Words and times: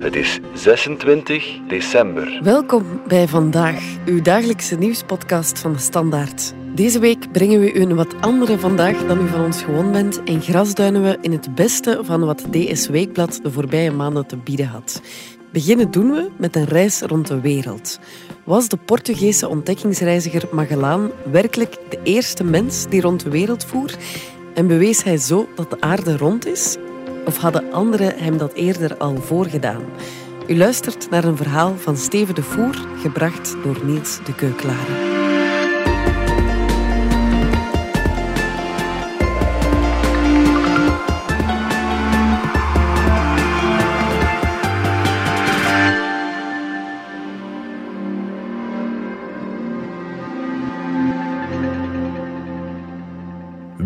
Het 0.00 0.16
is 0.16 0.40
26 0.54 1.58
december. 1.68 2.40
Welkom 2.42 3.00
bij 3.08 3.28
Vandaag, 3.28 3.96
uw 4.06 4.22
dagelijkse 4.22 4.76
nieuwspodcast 4.76 5.58
van 5.58 5.72
de 5.72 5.78
Standaard. 5.78 6.52
Deze 6.74 6.98
week 6.98 7.32
brengen 7.32 7.60
we 7.60 7.72
u 7.72 7.80
een 7.80 7.94
wat 7.94 8.14
andere 8.20 8.58
vandaag 8.58 9.06
dan 9.06 9.20
u 9.20 9.28
van 9.28 9.44
ons 9.44 9.62
gewoon 9.62 9.92
bent 9.92 10.22
en 10.22 10.40
grasduinen 10.40 11.02
we 11.02 11.18
in 11.20 11.32
het 11.32 11.54
beste 11.54 12.00
van 12.02 12.24
wat 12.24 12.46
DS 12.50 12.88
Weekblad 12.88 13.40
de 13.42 13.50
voorbije 13.50 13.90
maanden 13.90 14.26
te 14.26 14.36
bieden 14.36 14.66
had. 14.66 15.00
Beginnen 15.52 15.90
doen 15.90 16.10
we 16.10 16.30
met 16.36 16.56
een 16.56 16.66
reis 16.66 17.00
rond 17.00 17.26
de 17.26 17.40
wereld. 17.40 17.98
Was 18.44 18.68
de 18.68 18.76
Portugese 18.76 19.48
ontdekkingsreiziger 19.48 20.48
Magellaan 20.52 21.10
werkelijk 21.30 21.78
de 21.88 22.00
eerste 22.02 22.44
mens 22.44 22.86
die 22.88 23.00
rond 23.00 23.22
de 23.22 23.30
wereld 23.30 23.64
voer? 23.64 23.94
En 24.54 24.66
bewees 24.66 25.02
hij 25.02 25.16
zo 25.16 25.48
dat 25.54 25.70
de 25.70 25.80
aarde 25.80 26.16
rond 26.16 26.46
is? 26.46 26.76
Of 27.24 27.36
hadden 27.36 27.72
anderen 27.72 28.18
hem 28.18 28.38
dat 28.38 28.52
eerder 28.52 28.96
al 28.96 29.16
voorgedaan? 29.16 29.82
U 30.46 30.56
luistert 30.56 31.10
naar 31.10 31.24
een 31.24 31.36
verhaal 31.36 31.76
van 31.76 31.96
Steven 31.96 32.34
de 32.34 32.42
Voer, 32.42 32.74
gebracht 32.96 33.56
door 33.62 33.84
Niels 33.84 34.18
de 34.24 34.34
Keuklare. 34.34 35.19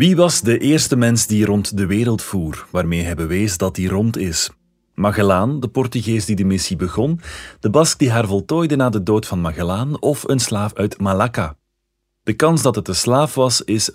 Wie 0.04 0.16
was 0.16 0.40
de 0.40 0.58
eerste 0.58 0.96
mens 0.96 1.26
die 1.26 1.44
rond 1.44 1.76
de 1.76 1.86
wereld 1.86 2.22
voer, 2.22 2.66
waarmee 2.70 3.02
hij 3.02 3.14
bewees 3.14 3.56
dat 3.56 3.76
hij 3.76 3.86
rond 3.86 4.16
is? 4.16 4.50
Magellaan, 4.94 5.60
de 5.60 5.68
Portugees 5.68 6.24
die 6.24 6.36
de 6.36 6.44
missie 6.44 6.76
begon, 6.76 7.20
de 7.60 7.70
Bask 7.70 7.98
die 7.98 8.10
haar 8.10 8.26
voltooide 8.26 8.76
na 8.76 8.88
de 8.88 9.02
dood 9.02 9.26
van 9.26 9.40
Magellaan 9.40 10.00
of 10.00 10.28
een 10.28 10.38
slaaf 10.38 10.74
uit 10.74 11.00
Malacca? 11.00 11.56
De 12.22 12.32
kans 12.32 12.62
dat 12.62 12.74
het 12.74 12.88
een 12.88 12.94
slaaf 12.94 13.34
was 13.34 13.62
is 13.62 13.90
50%. 13.90 13.94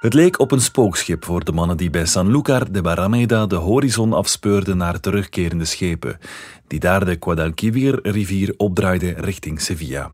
Het 0.00 0.14
leek 0.14 0.38
op 0.38 0.52
een 0.52 0.60
spookschip 0.60 1.24
voor 1.24 1.44
de 1.44 1.52
mannen 1.52 1.76
die 1.76 1.90
bij 1.90 2.06
Sanlúcar 2.06 2.72
de 2.72 2.80
Barrameda 2.80 3.46
de 3.46 3.56
horizon 3.56 4.12
afspeurden 4.12 4.76
naar 4.76 5.00
terugkerende 5.00 5.64
schepen, 5.64 6.18
die 6.66 6.80
daar 6.80 7.04
de 7.04 7.16
Guadalquivir-rivier 7.20 8.54
opdraaiden 8.56 9.14
richting 9.14 9.60
Sevilla. 9.60 10.12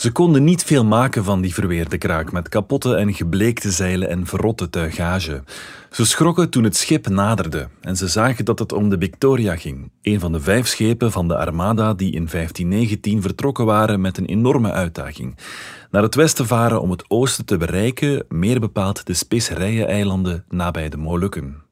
Ze 0.00 0.12
konden 0.12 0.44
niet 0.44 0.64
veel 0.64 0.84
maken 0.84 1.24
van 1.24 1.40
die 1.40 1.54
verweerde 1.54 1.98
kraak 1.98 2.32
met 2.32 2.48
kapotte 2.48 2.94
en 2.94 3.14
gebleekte 3.14 3.70
zeilen 3.70 4.08
en 4.08 4.26
verrotte 4.26 4.70
tuigage. 4.70 5.42
Ze 5.90 6.06
schrokken 6.06 6.50
toen 6.50 6.64
het 6.64 6.76
schip 6.76 7.08
naderde 7.08 7.68
en 7.80 7.96
ze 7.96 8.08
zagen 8.08 8.44
dat 8.44 8.58
het 8.58 8.72
om 8.72 8.88
de 8.88 8.96
Victoria 8.98 9.56
ging, 9.56 9.90
een 10.02 10.20
van 10.20 10.32
de 10.32 10.40
vijf 10.40 10.66
schepen 10.66 11.12
van 11.12 11.28
de 11.28 11.36
Armada 11.36 11.94
die 11.94 12.12
in 12.12 12.28
1519 12.30 13.22
vertrokken 13.22 13.64
waren 13.64 14.00
met 14.00 14.18
een 14.18 14.26
enorme 14.26 14.72
uitdaging. 14.72 15.36
Naar 15.90 16.02
het 16.02 16.14
westen 16.14 16.46
varen 16.46 16.80
om 16.80 16.90
het 16.90 17.10
oosten 17.10 17.44
te 17.44 17.56
bereiken, 17.56 18.24
meer 18.28 18.60
bepaald 18.60 19.06
de 19.06 19.14
Specerijen-eilanden 19.14 20.44
nabij 20.48 20.88
de 20.88 20.96
Molukken. 20.96 21.65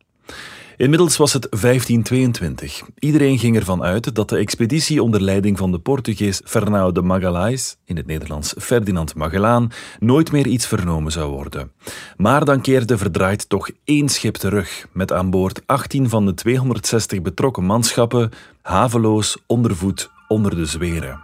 Inmiddels 0.77 1.17
was 1.17 1.33
het 1.33 1.47
1522. 1.51 2.83
Iedereen 2.99 3.39
ging 3.39 3.57
ervan 3.57 3.83
uit 3.83 4.15
dat 4.15 4.29
de 4.29 4.37
expeditie 4.37 5.03
onder 5.03 5.21
leiding 5.21 5.59
van 5.59 5.73
de 5.73 5.79
Portugees 5.79 6.41
Fernão 6.45 6.93
de 6.93 7.03
Magalhães, 7.03 7.77
in 7.85 7.97
het 7.97 8.07
Nederlands 8.07 8.55
Ferdinand 8.59 9.15
Magellaan, 9.15 9.73
nooit 9.99 10.33
meer 10.33 10.47
iets 10.47 10.67
vernomen 10.67 11.13
zou 11.13 11.33
worden. 11.33 11.73
Maar 12.17 12.45
dan 12.45 12.61
keerde 12.61 12.99
verdraaid 12.99 13.49
toch 13.49 13.71
één 13.85 14.09
schip 14.09 14.35
terug, 14.35 14.87
met 14.93 15.13
aan 15.13 15.31
boord 15.31 15.61
18 15.67 16.09
van 16.09 16.27
de 16.27 16.35
260 16.35 17.23
betrokken 17.23 17.65
manschappen, 17.65 18.31
haveloos, 18.63 19.37
ondervoed, 19.47 20.11
onder 20.29 20.57
de 20.57 20.67
zweren. 20.67 21.24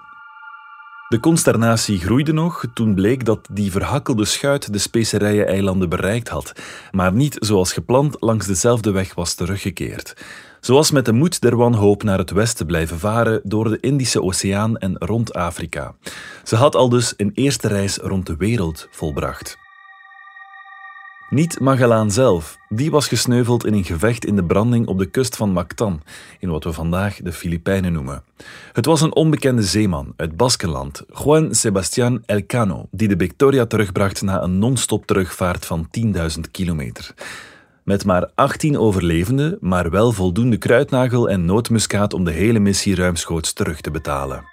De 1.11 1.21
consternatie 1.21 1.99
groeide 1.99 2.33
nog 2.33 2.65
toen 2.75 2.95
bleek 2.95 3.25
dat 3.25 3.49
die 3.53 3.71
verhakkelde 3.71 4.25
schuit 4.25 4.73
de 4.73 4.79
specerijen-eilanden 4.79 5.89
bereikt 5.89 6.29
had, 6.29 6.53
maar 6.91 7.13
niet 7.13 7.37
zoals 7.39 7.73
gepland 7.73 8.17
langs 8.21 8.47
dezelfde 8.47 8.91
weg 8.91 9.15
was 9.15 9.35
teruggekeerd. 9.35 10.17
Zoals 10.61 10.91
met 10.91 11.05
de 11.05 11.13
moed 11.13 11.41
der 11.41 11.57
wanhoop 11.57 12.03
naar 12.03 12.19
het 12.19 12.31
westen 12.31 12.67
blijven 12.67 12.99
varen 12.99 13.41
door 13.45 13.69
de 13.69 13.81
Indische 13.81 14.23
Oceaan 14.23 14.79
en 14.79 14.97
rond 14.99 15.35
Afrika. 15.35 15.95
Ze 16.45 16.57
had 16.57 16.75
al 16.75 16.89
dus 16.89 17.15
een 17.17 17.31
eerste 17.35 17.69
reis 17.69 17.97
rond 17.97 18.27
de 18.27 18.37
wereld 18.37 18.89
volbracht. 18.91 19.60
Niet 21.31 21.61
Magellaan 21.61 22.11
zelf, 22.11 22.59
die 22.69 22.91
was 22.91 23.09
gesneuveld 23.09 23.67
in 23.67 23.75
een 23.75 23.85
gevecht 23.85 24.25
in 24.25 24.37
de 24.37 24.45
branding 24.45 24.87
op 24.87 24.99
de 24.99 25.07
kust 25.07 25.37
van 25.37 25.53
Mactan, 25.53 26.03
in 26.39 26.51
wat 26.51 26.65
we 26.65 26.73
vandaag 26.73 27.17
de 27.17 27.33
Filipijnen 27.33 27.93
noemen. 27.93 28.23
Het 28.73 28.87
was 28.87 29.01
een 29.01 29.15
onbekende 29.15 29.63
zeeman 29.63 30.13
uit 30.17 30.37
Baskenland, 30.37 31.05
Juan 31.25 31.55
Sebastián 31.55 32.23
Elcano, 32.27 32.89
die 32.91 33.09
de 33.09 33.15
Victoria 33.19 33.67
terugbracht 33.67 34.23
na 34.23 34.43
een 34.43 34.59
non-stop 34.59 35.07
terugvaart 35.07 35.67
van 35.67 35.89
10.000 36.05 36.51
kilometer. 36.51 37.15
Met 37.85 38.05
maar 38.05 38.31
18 38.35 38.79
overlevenden, 38.79 39.59
maar 39.61 39.91
wel 39.91 40.13
voldoende 40.13 40.57
kruidnagel 40.57 41.29
en 41.29 41.45
nootmuskaat 41.45 42.15
om 42.15 42.25
de 42.25 42.33
hele 42.33 42.59
missie 42.59 42.95
ruimschoots 42.95 43.53
terug 43.53 43.81
te 43.81 43.91
betalen. 43.91 44.45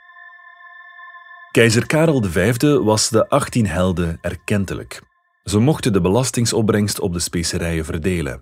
Keizer 1.51 1.85
Karel 1.85 2.23
V 2.23 2.61
was 2.61 3.09
de 3.09 3.29
18 3.29 3.67
helden 3.67 4.17
erkentelijk. 4.21 5.01
Ze 5.47 5.59
mochten 5.59 5.93
de 5.93 6.01
belastingsopbrengst 6.01 6.99
op 6.99 7.13
de 7.13 7.19
specerijen 7.19 7.85
verdelen. 7.85 8.41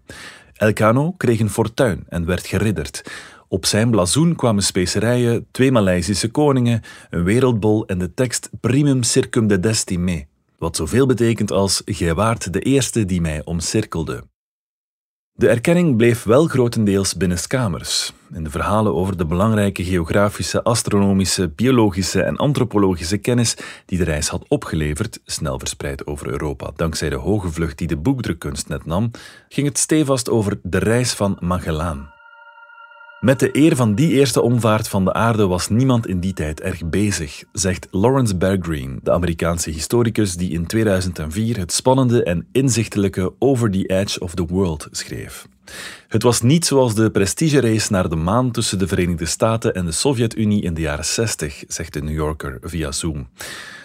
Elcano 0.54 1.12
kreeg 1.12 1.40
een 1.40 1.50
fortuin 1.50 2.04
en 2.10 2.26
werd 2.26 2.48
geridderd. 2.48 3.12
Op 3.48 3.66
zijn 3.66 3.92
blazoen 3.92 4.36
kwamen 4.36 4.64
specerijen, 4.64 5.48
twee 5.52 5.72
Maleisische 5.72 6.32
koningen, 6.32 6.82
een 7.10 7.24
wereldbol 7.24 7.86
en 7.86 7.98
de 7.98 8.14
tekst 8.14 8.50
Primum 8.60 9.04
circum 9.04 9.48
dedesti 9.48 10.00
me, 10.00 10.26
wat 10.58 10.76
zoveel 10.76 11.06
betekent 11.06 11.52
als 11.52 11.82
Gij 11.86 12.14
waart 12.14 12.54
de 12.54 12.60
eerste 12.60 13.06
die 13.06 13.22
mij 13.22 13.42
omcirkelde. 13.44 14.24
De 15.38 15.50
erkenning 15.50 15.98
bleef 15.98 16.24
wel 16.24 16.48
grotendeels 16.48 17.16
binnenskamers. 17.16 18.14
In 18.34 18.44
de 18.44 18.50
verhalen 18.50 18.96
over 18.96 19.18
de 19.18 19.26
belangrijke 19.26 19.84
geografische, 19.84 20.64
astronomische, 20.64 21.50
biologische 21.50 22.22
en 22.22 22.38
antropologische 22.38 23.18
kennis 23.18 23.58
die 23.86 23.98
de 23.98 24.04
reis 24.04 24.28
had 24.28 24.46
opgeleverd, 24.48 25.20
snel 25.26 25.60
verspreid 25.60 26.08
over 26.08 26.28
Europa 26.28 26.72
dankzij 26.76 27.10
de 27.10 27.16
hoge 27.16 27.52
vlucht 27.52 27.78
die 27.78 27.88
de 27.88 27.98
boekdrukkunst 27.98 28.68
net 28.68 28.86
nam, 28.86 29.12
ging 29.50 29.68
het 29.68 29.78
stevast 29.78 30.30
over 30.30 30.60
de 30.64 30.80
reis 30.80 31.14
van 31.14 31.38
Magellaan. 31.40 32.15
Met 33.20 33.40
de 33.40 33.50
eer 33.58 33.76
van 33.76 33.96
die 33.96 34.12
eerste 34.12 34.42
omvaart 34.42 34.88
van 34.88 35.06
de 35.06 35.14
aarde 35.14 35.48
was 35.48 35.70
niemand 35.70 36.08
in 36.08 36.20
die 36.20 36.34
tijd 36.34 36.62
erg 36.62 36.90
bezig, 36.90 37.44
zegt 37.52 37.88
Lawrence 37.92 38.36
Bergreen, 38.36 39.00
de 39.04 39.12
Amerikaanse 39.12 39.70
historicus 39.70 40.36
die 40.36 40.52
in 40.52 40.66
2004 40.66 41.58
het 41.58 41.72
spannende 41.72 42.24
en 42.24 42.48
inzichtelijke 42.52 43.34
Over 43.40 43.72
the 43.72 43.86
Edge 43.86 44.20
of 44.20 44.36
the 44.36 44.46
World 44.46 44.88
schreef. 44.92 45.48
Het 46.08 46.24
was 46.24 46.42
niet 46.42 46.66
zoals 46.66 46.96
de 46.96 47.12
prestigerace 47.12 47.92
naar 47.92 48.10
de 48.10 48.16
maan 48.16 48.52
tussen 48.52 48.80
de 48.80 48.88
Verenigde 48.88 49.26
Staten 49.26 49.74
en 49.74 49.86
de 49.86 49.92
Sovjet-Unie 49.92 50.64
in 50.64 50.74
de 50.74 50.82
jaren 50.82 51.06
60, 51.06 51.64
zegt 51.68 51.94
de 51.94 52.02
New 52.02 52.16
Yorker 52.16 52.58
via 52.62 52.92
Zoom. 52.92 53.28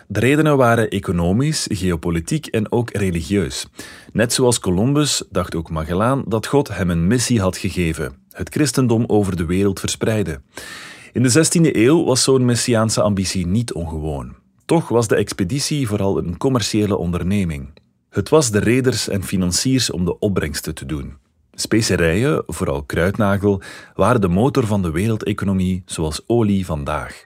De 0.09 0.21
redenen 0.21 0.57
waren 0.57 0.89
economisch, 0.89 1.67
geopolitiek 1.71 2.47
en 2.47 2.73
ook 2.73 2.91
religieus. 2.91 3.67
Net 4.13 4.33
zoals 4.33 4.61
Columbus 4.61 5.23
dacht 5.31 5.55
ook 5.55 5.71
Magellaan 5.71 6.23
dat 6.27 6.47
God 6.47 6.69
hem 6.69 6.91
een 6.91 7.07
missie 7.07 7.41
had 7.41 7.57
gegeven: 7.57 8.20
het 8.31 8.49
christendom 8.49 9.05
over 9.07 9.37
de 9.37 9.45
wereld 9.45 9.81
verspreiden. 9.81 10.43
In 11.13 11.23
de 11.23 11.31
16e 11.31 11.77
eeuw 11.77 12.05
was 12.05 12.23
zo'n 12.23 12.45
messiaanse 12.45 13.03
ambitie 13.03 13.47
niet 13.47 13.73
ongewoon. 13.73 14.35
Toch 14.65 14.89
was 14.89 15.09
de 15.09 15.17
expeditie 15.17 15.87
vooral 15.87 16.19
een 16.19 16.37
commerciële 16.37 16.97
onderneming. 16.97 17.69
Het 18.11 18.29
was 18.29 18.51
de 18.51 18.59
reders 18.59 19.09
en 19.09 19.23
financiers 19.23 19.91
om 19.91 20.05
de 20.05 20.19
opbrengsten 20.19 20.75
te 20.75 20.87
doen. 20.87 21.17
Specerijen, 21.53 22.43
vooral 22.47 22.83
kruidnagel, 22.83 23.63
waren 23.95 24.21
de 24.21 24.29
motor 24.29 24.67
van 24.67 24.83
de 24.83 24.91
wereldeconomie 24.91 25.83
zoals 25.87 26.23
olie 26.27 26.67
vandaag. 26.67 27.25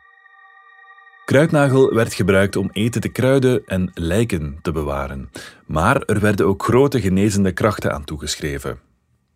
Kruidnagel 1.25 1.95
werd 1.95 2.15
gebruikt 2.15 2.57
om 2.57 2.71
eten 2.73 3.00
te 3.00 3.09
kruiden 3.09 3.62
en 3.67 3.91
lijken 3.95 4.59
te 4.62 4.73
bewaren. 4.73 5.31
Maar 5.67 6.03
er 6.03 6.21
werden 6.21 6.47
ook 6.47 6.62
grote 6.62 7.00
genezende 7.00 7.53
krachten 7.53 7.93
aan 7.93 8.05
toegeschreven. 8.05 8.79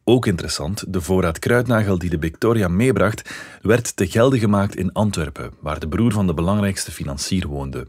Ook 0.08 0.26
interessant, 0.26 0.92
de 0.92 1.00
voorraad 1.00 1.38
kruidnagel 1.38 1.98
die 1.98 2.10
de 2.10 2.18
Victoria 2.20 2.68
meebracht, 2.68 3.30
werd 3.62 3.96
te 3.96 4.06
gelden 4.06 4.38
gemaakt 4.38 4.76
in 4.76 4.92
Antwerpen, 4.92 5.50
waar 5.60 5.78
de 5.78 5.88
broer 5.88 6.12
van 6.12 6.26
de 6.26 6.34
belangrijkste 6.34 6.90
financier 6.90 7.46
woonde. 7.46 7.86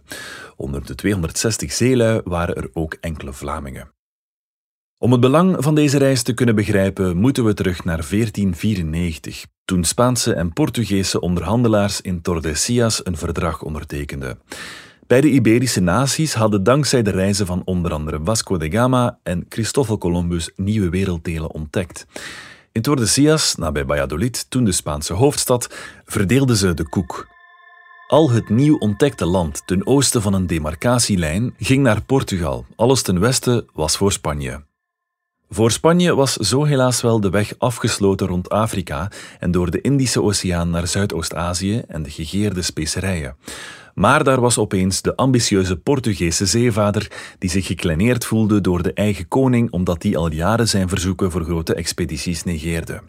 Onder 0.56 0.86
de 0.86 0.96
260 0.96 1.72
zeelui 1.72 2.22
waren 2.24 2.56
er 2.56 2.70
ook 2.74 2.98
enkele 3.00 3.34
Vlamingen. 3.34 3.92
Om 4.98 5.12
het 5.12 5.22
belang 5.22 5.56
van 5.60 5.76
deze 5.76 5.98
reis 5.98 6.24
te 6.24 6.34
kunnen 6.34 6.56
begrijpen, 6.56 7.18
moeten 7.18 7.46
we 7.46 7.54
terug 7.54 7.84
naar 7.84 8.06
1494, 8.10 9.46
toen 9.66 9.84
Spaanse 9.84 10.34
en 10.34 10.54
Portugese 10.54 11.20
onderhandelaars 11.20 12.02
in 12.02 12.22
Tordesillas 12.22 13.06
een 13.06 13.18
verdrag 13.18 13.62
ondertekenden. 13.62 14.40
Beide 15.10 15.30
Iberische 15.30 15.80
naties 15.80 16.34
hadden 16.34 16.64
dankzij 16.64 17.02
de 17.04 17.10
reizen 17.10 17.46
van 17.46 17.62
onder 17.66 17.94
andere 17.94 18.20
Vasco 18.24 18.58
de 18.58 18.72
Gama 18.72 19.20
en 19.24 19.46
Christoffel 19.50 19.98
Columbus 19.98 20.52
nieuwe 20.56 20.90
werelddelen 20.90 21.52
ontdekt. 21.52 22.06
In 22.72 22.82
Tordesillas, 22.82 23.56
nabij 23.56 23.86
Valladolid, 23.86 24.46
toen 24.50 24.64
de 24.64 24.72
Spaanse 24.72 25.14
hoofdstad, 25.14 25.76
verdeelden 26.06 26.56
ze 26.56 26.74
de 26.74 26.90
koek. 26.90 27.28
Al 28.08 28.30
het 28.30 28.50
nieuw 28.50 28.78
ontdekte 28.78 29.26
land 29.26 29.62
ten 29.66 29.88
oosten 29.88 30.22
van 30.22 30.34
een 30.34 30.48
demarcatielijn 30.48 31.54
ging 31.58 31.84
naar 31.84 32.02
Portugal. 32.02 32.66
Alles 32.76 33.02
ten 33.02 33.20
westen 33.20 33.66
was 33.74 33.98
voor 33.98 34.12
Spanje. 34.12 34.69
Voor 35.52 35.72
Spanje 35.72 36.16
was 36.16 36.34
zo 36.34 36.64
helaas 36.64 37.02
wel 37.02 37.20
de 37.20 37.30
weg 37.30 37.54
afgesloten 37.58 38.28
rond 38.28 38.50
Afrika 38.50 39.12
en 39.40 39.52
door 39.52 39.72
de 39.72 39.82
Indische 39.82 40.22
Oceaan 40.22 40.70
naar 40.70 40.88
Zuidoost-Azië 40.88 41.82
en 41.88 42.04
de 42.04 42.10
gegeerde 42.10 42.62
specerijen. 42.62 43.36
Maar 43.94 44.24
daar 44.24 44.42
was 44.42 44.58
opeens 44.58 45.02
de 45.02 45.16
ambitieuze 45.16 45.78
Portugese 45.78 46.46
zeevader 46.46 47.12
die 47.40 47.50
zich 47.50 47.66
gekleineerd 47.66 48.26
voelde 48.26 48.62
door 48.62 48.84
de 48.84 48.94
eigen 48.94 49.28
koning 49.28 49.72
omdat 49.72 50.02
die 50.02 50.18
al 50.18 50.32
jaren 50.32 50.68
zijn 50.68 50.90
verzoeken 50.90 51.32
voor 51.32 51.44
grote 51.44 51.74
expedities 51.74 52.44
negeerde. 52.44 53.02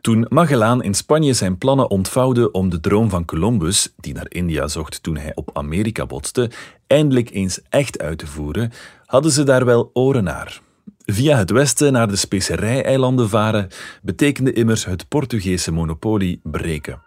Toen 0.00 0.26
Magellaan 0.28 0.82
in 0.82 0.94
Spanje 0.94 1.32
zijn 1.32 1.58
plannen 1.58 1.90
ontvouwde 1.90 2.50
om 2.50 2.70
de 2.70 2.80
droom 2.80 3.10
van 3.10 3.24
Columbus, 3.24 3.92
die 3.96 4.14
naar 4.14 4.26
India 4.28 4.68
zocht 4.68 5.02
toen 5.02 5.16
hij 5.16 5.32
op 5.34 5.50
Amerika 5.52 6.06
botste, 6.06 6.50
eindelijk 6.86 7.30
eens 7.30 7.60
echt 7.68 7.98
uit 7.98 8.18
te 8.18 8.26
voeren, 8.26 8.72
hadden 9.06 9.32
ze 9.32 9.42
daar 9.42 9.64
wel 9.64 9.90
oren 9.92 10.24
naar. 10.24 10.60
Via 11.04 11.36
het 11.36 11.50
westen 11.50 11.92
naar 11.92 12.08
de 12.08 12.16
specerijeilanden 12.16 13.28
varen 13.28 13.68
betekende 14.02 14.52
immers 14.52 14.84
het 14.84 15.08
Portugese 15.08 15.72
monopolie 15.72 16.40
breken. 16.42 17.02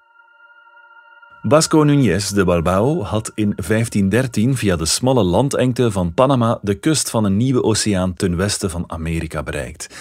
Vasco 1.42 1.86
Núñez 1.86 2.34
de 2.34 2.44
Balbao 2.46 3.04
had 3.04 3.32
in 3.36 3.54
1513 3.56 4.56
via 4.58 4.76
de 4.76 4.86
smalle 4.86 5.24
landengte 5.24 5.92
van 5.92 6.14
Panama 6.14 6.60
de 6.62 6.74
kust 6.74 7.10
van 7.10 7.24
een 7.24 7.38
nieuwe 7.38 7.64
oceaan 7.64 8.14
ten 8.14 8.36
westen 8.36 8.70
van 8.70 8.84
Amerika 8.88 9.44
bereikt. 9.44 9.96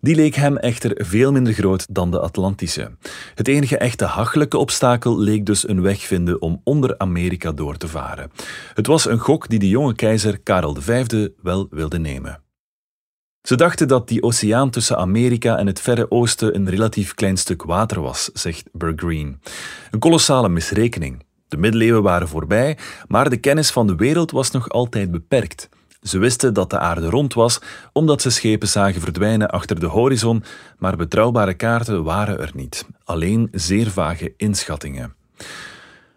Die 0.00 0.14
leek 0.14 0.34
hem 0.34 0.56
echter 0.56 1.04
veel 1.06 1.32
minder 1.32 1.52
groot 1.52 1.86
dan 1.94 2.10
de 2.10 2.20
Atlantische. 2.20 2.90
Het 3.34 3.48
enige 3.48 3.78
echte 3.78 4.04
hachelijke 4.04 4.58
obstakel 4.58 5.18
leek 5.18 5.46
dus 5.46 5.68
een 5.68 5.82
weg 5.82 6.00
vinden 6.00 6.40
om 6.40 6.60
onder 6.64 6.98
Amerika 6.98 7.52
door 7.52 7.76
te 7.76 7.88
varen. 7.88 8.30
Het 8.74 8.86
was 8.86 9.06
een 9.06 9.18
gok 9.18 9.48
die 9.48 9.58
de 9.58 9.68
jonge 9.68 9.94
keizer 9.94 10.38
Karel 10.38 10.76
V 10.80 11.06
wel 11.42 11.66
wilde 11.70 11.98
nemen. 11.98 12.45
Ze 13.46 13.56
dachten 13.56 13.88
dat 13.88 14.08
die 14.08 14.22
oceaan 14.22 14.70
tussen 14.70 14.96
Amerika 14.96 15.58
en 15.58 15.66
het 15.66 15.80
Verre 15.80 16.10
Oosten 16.10 16.54
een 16.54 16.70
relatief 16.70 17.14
klein 17.14 17.36
stuk 17.36 17.62
water 17.62 18.00
was, 18.00 18.30
zegt 18.32 18.68
Green. 18.78 19.40
Een 19.90 19.98
kolossale 19.98 20.48
misrekening. 20.48 21.24
De 21.48 21.56
middeleeuwen 21.56 22.02
waren 22.02 22.28
voorbij, 22.28 22.78
maar 23.08 23.30
de 23.30 23.36
kennis 23.36 23.70
van 23.70 23.86
de 23.86 23.94
wereld 23.94 24.30
was 24.30 24.50
nog 24.50 24.68
altijd 24.68 25.10
beperkt. 25.10 25.68
Ze 26.02 26.18
wisten 26.18 26.54
dat 26.54 26.70
de 26.70 26.78
aarde 26.78 27.10
rond 27.10 27.34
was, 27.34 27.60
omdat 27.92 28.22
ze 28.22 28.30
schepen 28.30 28.68
zagen 28.68 29.00
verdwijnen 29.00 29.50
achter 29.50 29.80
de 29.80 29.86
horizon, 29.86 30.44
maar 30.78 30.96
betrouwbare 30.96 31.54
kaarten 31.54 32.04
waren 32.04 32.38
er 32.40 32.50
niet, 32.54 32.86
alleen 33.04 33.48
zeer 33.52 33.90
vage 33.90 34.34
inschattingen. 34.36 35.14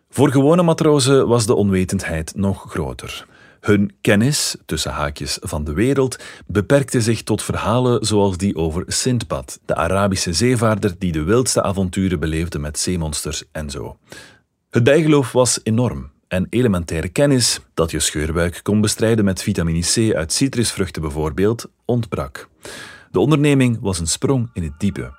Voor 0.10 0.32
gewone 0.32 0.64
matrozen 0.64 1.28
was 1.28 1.46
de 1.46 1.56
onwetendheid 1.56 2.36
nog 2.36 2.66
groter. 2.70 3.28
Hun 3.60 3.96
kennis, 4.02 4.56
tussen 4.66 4.92
haakjes, 4.92 5.38
van 5.42 5.64
de 5.64 5.74
wereld 5.74 6.20
beperkte 6.48 7.02
zich 7.02 7.24
tot 7.24 7.44
verhalen 7.44 8.06
zoals 8.06 8.38
die 8.38 8.56
over 8.56 8.84
Sindbad, 8.88 9.60
de 9.66 9.76
Arabische 9.76 10.34
zeevaarder 10.34 10.96
die 10.98 11.12
de 11.12 11.24
wildste 11.24 11.64
avonturen 11.64 12.20
beleefde 12.20 12.60
met 12.60 12.80
zeemonsters 12.80 13.44
en 13.52 13.70
zo. 13.70 13.98
Het 14.70 14.84
bijgeloof 14.84 15.32
was 15.32 15.60
enorm 15.64 16.12
en 16.28 16.48
elementaire 16.50 17.10
kennis, 17.10 17.60
dat 17.74 17.92
je 17.92 18.00
scheurbuik 18.00 18.60
kon 18.64 18.82
bestrijden 18.82 19.26
met 19.26 19.42
vitamine 19.42 19.80
C 19.80 20.16
uit 20.16 20.34
citrusvruchten 20.34 21.02
bijvoorbeeld, 21.02 21.66
ontbrak. 21.86 22.50
De 23.12 23.20
onderneming 23.20 23.78
was 23.82 24.00
een 24.00 24.08
sprong 24.08 24.50
in 24.54 24.64
het 24.64 24.80
diepe. 24.80 25.18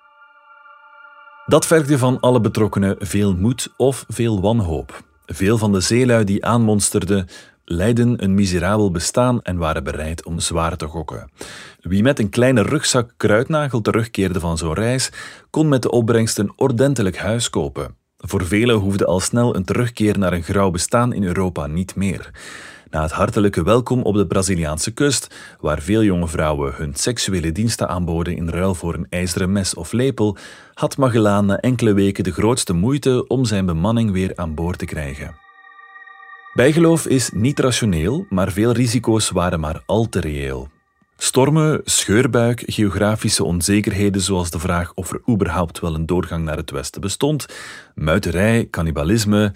Dat 1.47 1.67
vergde 1.67 1.99
van 1.99 2.21
alle 2.21 2.41
betrokkenen 2.41 2.97
veel 2.99 3.35
moed 3.37 3.69
of 3.77 4.05
veel 4.09 4.41
wanhoop. 4.41 5.05
Veel 5.27 5.59
van 5.59 5.73
de 5.73 5.81
zeelui 5.81 6.25
die 6.25 6.45
aanmonsterden 6.45 7.29
leidden 7.71 8.23
een 8.23 8.35
miserabel 8.35 8.91
bestaan 8.91 9.43
en 9.43 9.57
waren 9.57 9.85
bereid 9.85 10.25
om 10.25 10.41
zwaar 10.41 10.77
te 10.77 10.87
gokken. 10.87 11.31
Wie 11.81 12.03
met 12.03 12.19
een 12.19 12.29
kleine 12.29 12.63
rugzak 12.63 13.15
kruidnagel 13.17 13.81
terugkeerde 13.81 14.41
van 14.41 14.59
zo'n 14.59 14.75
reis, 14.75 15.11
kon 15.51 15.69
met 15.69 15.83
de 15.83 15.91
opbrengst 15.91 16.39
een 16.39 16.53
ordentelijk 16.57 17.17
huis 17.17 17.51
kopen. 17.51 17.95
Voor 18.17 18.47
velen 18.47 18.77
hoefde 18.77 19.07
al 19.07 19.21
snel 19.21 19.57
een 19.57 19.65
terugkeer 19.65 20.19
naar 20.19 20.33
een 20.33 20.43
grauw 20.43 20.71
bestaan 20.71 21.13
in 21.13 21.25
Europa 21.25 21.67
niet 21.67 21.95
meer. 21.95 22.31
Na 22.91 23.03
het 23.03 23.13
hartelijke 23.13 23.63
welkom 23.63 24.03
op 24.03 24.15
de 24.15 24.27
Braziliaanse 24.27 24.91
kust, 24.91 25.35
waar 25.61 25.81
veel 25.81 26.03
jonge 26.03 26.29
vrouwen 26.29 26.75
hun 26.75 26.95
seksuele 26.95 27.53
diensten 27.53 27.89
aanboden 27.89 28.37
in 28.37 28.49
ruil 28.49 28.75
voor 28.75 28.95
een 28.95 29.07
ijzeren 29.11 29.53
mes 29.53 29.75
of 29.75 29.93
lepel, 29.93 30.37
had 30.75 30.97
Magellaan 30.97 31.47
na 31.47 31.57
enkele 31.57 31.93
weken 31.93 32.25
de 32.25 32.33
grootste 32.33 32.73
moeite 32.73 33.27
om 33.27 33.45
zijn 33.45 33.67
bemanning 33.67 34.13
weer 34.13 34.33
aan 34.35 34.55
boord 34.55 34.79
te 34.79 34.85
krijgen. 34.85 35.50
Bijgeloof 36.53 37.07
is 37.07 37.31
niet 37.35 37.59
rationeel, 37.59 38.27
maar 38.29 38.53
veel 38.53 38.73
risico's 38.73 39.31
waren 39.31 39.61
maar 39.61 39.83
al 39.87 40.09
te 40.09 40.21
reëel. 40.21 40.69
Stormen, 41.17 41.81
scheurbuik, 41.85 42.63
geografische 42.67 43.45
onzekerheden 43.45 44.21
zoals 44.21 44.51
de 44.51 44.59
vraag 44.59 44.95
of 44.95 45.13
er 45.13 45.23
überhaupt 45.31 45.81
wel 45.81 45.95
een 45.95 46.07
doorgang 46.07 46.45
naar 46.45 46.57
het 46.57 46.71
westen 46.71 47.01
bestond, 47.01 47.47
muiterij, 47.95 48.69
cannibalisme 48.71 49.53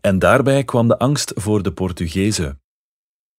en 0.00 0.18
daarbij 0.18 0.64
kwam 0.64 0.88
de 0.88 0.98
angst 0.98 1.32
voor 1.34 1.62
de 1.62 1.72
Portugezen. 1.72 2.60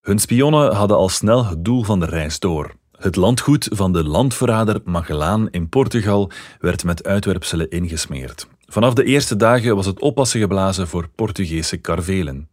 Hun 0.01 0.19
spionnen 0.19 0.75
hadden 0.75 0.97
al 0.97 1.09
snel 1.09 1.45
het 1.45 1.65
doel 1.65 1.83
van 1.83 1.99
de 1.99 2.05
reis 2.05 2.39
door. 2.39 2.71
Het 2.97 3.15
landgoed 3.15 3.67
van 3.71 3.93
de 3.93 4.03
landverrader 4.03 4.81
Magellaan 4.83 5.49
in 5.49 5.69
Portugal 5.69 6.31
werd 6.59 6.83
met 6.83 7.03
uitwerpselen 7.03 7.69
ingesmeerd. 7.69 8.47
Vanaf 8.65 8.93
de 8.93 9.03
eerste 9.03 9.35
dagen 9.35 9.75
was 9.75 9.85
het 9.85 9.99
oppassen 9.99 10.39
geblazen 10.39 10.87
voor 10.87 11.09
Portugese 11.15 11.77
karvelen. 11.77 12.50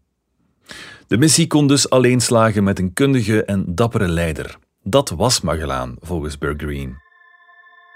De 1.09 1.19
missie 1.19 1.47
kon 1.47 1.67
dus 1.67 1.91
alleen 1.91 2.21
slagen 2.21 2.65
met 2.65 2.79
een 2.79 2.93
kundige 2.93 3.45
en 3.45 3.65
dappere 3.75 4.09
leider. 4.09 4.59
Dat 4.83 5.11
was 5.11 5.41
Magellaan, 5.41 5.97
volgens 6.01 6.37
Green. 6.41 6.97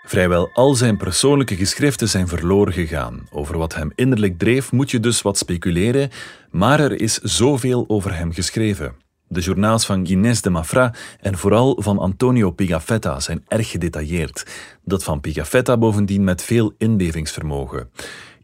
Vrijwel 0.03 0.51
al 0.53 0.75
zijn 0.75 0.97
persoonlijke 0.97 1.57
geschriften 1.57 2.09
zijn 2.09 2.29
verloren 2.29 2.73
gegaan. 2.73 3.27
Over 3.31 3.59
wat 3.59 3.75
hem 3.75 3.93
innerlijk 3.95 4.39
dreef 4.39 4.73
moet 4.73 4.91
je 4.91 5.01
dus 5.01 5.23
wat 5.23 5.39
speculeren, 5.39 6.11
maar 6.51 6.81
er 6.81 7.01
is 7.01 7.19
zoveel 7.19 7.85
over 7.89 8.17
hem 8.17 8.33
geschreven. 8.33 8.95
De 9.29 9.41
journaals 9.41 9.87
van 9.87 10.07
Guinness 10.07 10.41
de 10.41 10.51
Mafra 10.51 10.95
en 11.21 11.39
vooral 11.39 11.77
van 11.83 11.99
Antonio 11.99 12.51
Pigafetta 12.51 13.21
zijn 13.21 13.45
erg 13.49 13.71
gedetailleerd. 13.71 14.47
Dat 14.85 15.05
van 15.05 15.21
Pigafetta 15.21 15.79
bovendien 15.79 16.25
met 16.25 16.43
veel 16.43 16.75
inlevingsvermogen. 16.79 17.91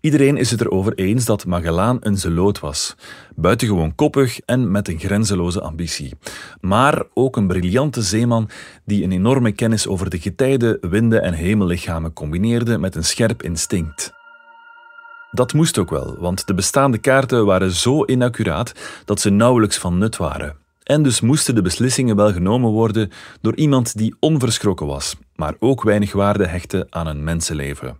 Iedereen 0.00 0.36
is 0.36 0.50
het 0.50 0.60
erover 0.60 0.94
eens 0.94 1.24
dat 1.24 1.46
Magellaan 1.46 1.96
een 2.00 2.16
zeloot 2.16 2.60
was. 2.60 2.94
Buitengewoon 3.36 3.94
koppig 3.94 4.40
en 4.40 4.70
met 4.70 4.88
een 4.88 4.98
grenzeloze 4.98 5.60
ambitie. 5.60 6.14
Maar 6.60 7.02
ook 7.14 7.36
een 7.36 7.46
briljante 7.46 8.02
zeeman 8.02 8.48
die 8.84 9.04
een 9.04 9.12
enorme 9.12 9.52
kennis 9.52 9.86
over 9.86 10.10
de 10.10 10.18
getijden, 10.18 10.78
winden 10.80 11.22
en 11.22 11.32
hemellichamen 11.32 12.12
combineerde 12.12 12.78
met 12.78 12.94
een 12.94 13.04
scherp 13.04 13.42
instinct. 13.42 14.12
Dat 15.30 15.52
moest 15.52 15.78
ook 15.78 15.90
wel, 15.90 16.16
want 16.18 16.46
de 16.46 16.54
bestaande 16.54 16.98
kaarten 16.98 17.44
waren 17.44 17.70
zo 17.70 18.04
inaccuraat 18.04 18.72
dat 19.04 19.20
ze 19.20 19.30
nauwelijks 19.30 19.78
van 19.78 19.98
nut 19.98 20.16
waren. 20.16 20.56
En 20.82 21.02
dus 21.02 21.20
moesten 21.20 21.54
de 21.54 21.62
beslissingen 21.62 22.16
wel 22.16 22.32
genomen 22.32 22.70
worden 22.70 23.10
door 23.40 23.56
iemand 23.56 23.96
die 23.96 24.16
onverschrokken 24.20 24.86
was, 24.86 25.16
maar 25.34 25.54
ook 25.58 25.82
weinig 25.82 26.12
waarde 26.12 26.46
hechtte 26.46 26.86
aan 26.90 27.06
een 27.06 27.24
mensenleven. 27.24 27.98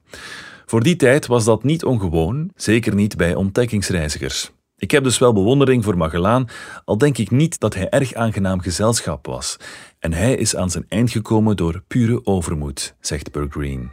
Voor 0.68 0.82
die 0.82 0.96
tijd 0.96 1.26
was 1.26 1.44
dat 1.44 1.62
niet 1.64 1.84
ongewoon, 1.84 2.50
zeker 2.56 2.94
niet 2.94 3.16
bij 3.16 3.34
ontdekkingsreizigers. 3.34 4.50
Ik 4.76 4.90
heb 4.90 5.04
dus 5.04 5.18
wel 5.18 5.32
bewondering 5.32 5.84
voor 5.84 5.96
Magellaan, 5.96 6.48
al 6.84 6.98
denk 6.98 7.18
ik 7.18 7.30
niet 7.30 7.60
dat 7.60 7.74
hij 7.74 7.88
erg 7.88 8.14
aangenaam 8.14 8.60
gezelschap 8.60 9.26
was. 9.26 9.56
En 9.98 10.12
hij 10.12 10.34
is 10.34 10.56
aan 10.56 10.70
zijn 10.70 10.84
eind 10.88 11.10
gekomen 11.10 11.56
door 11.56 11.82
pure 11.86 12.20
overmoed, 12.24 12.96
zegt 13.00 13.30
Green. 13.50 13.90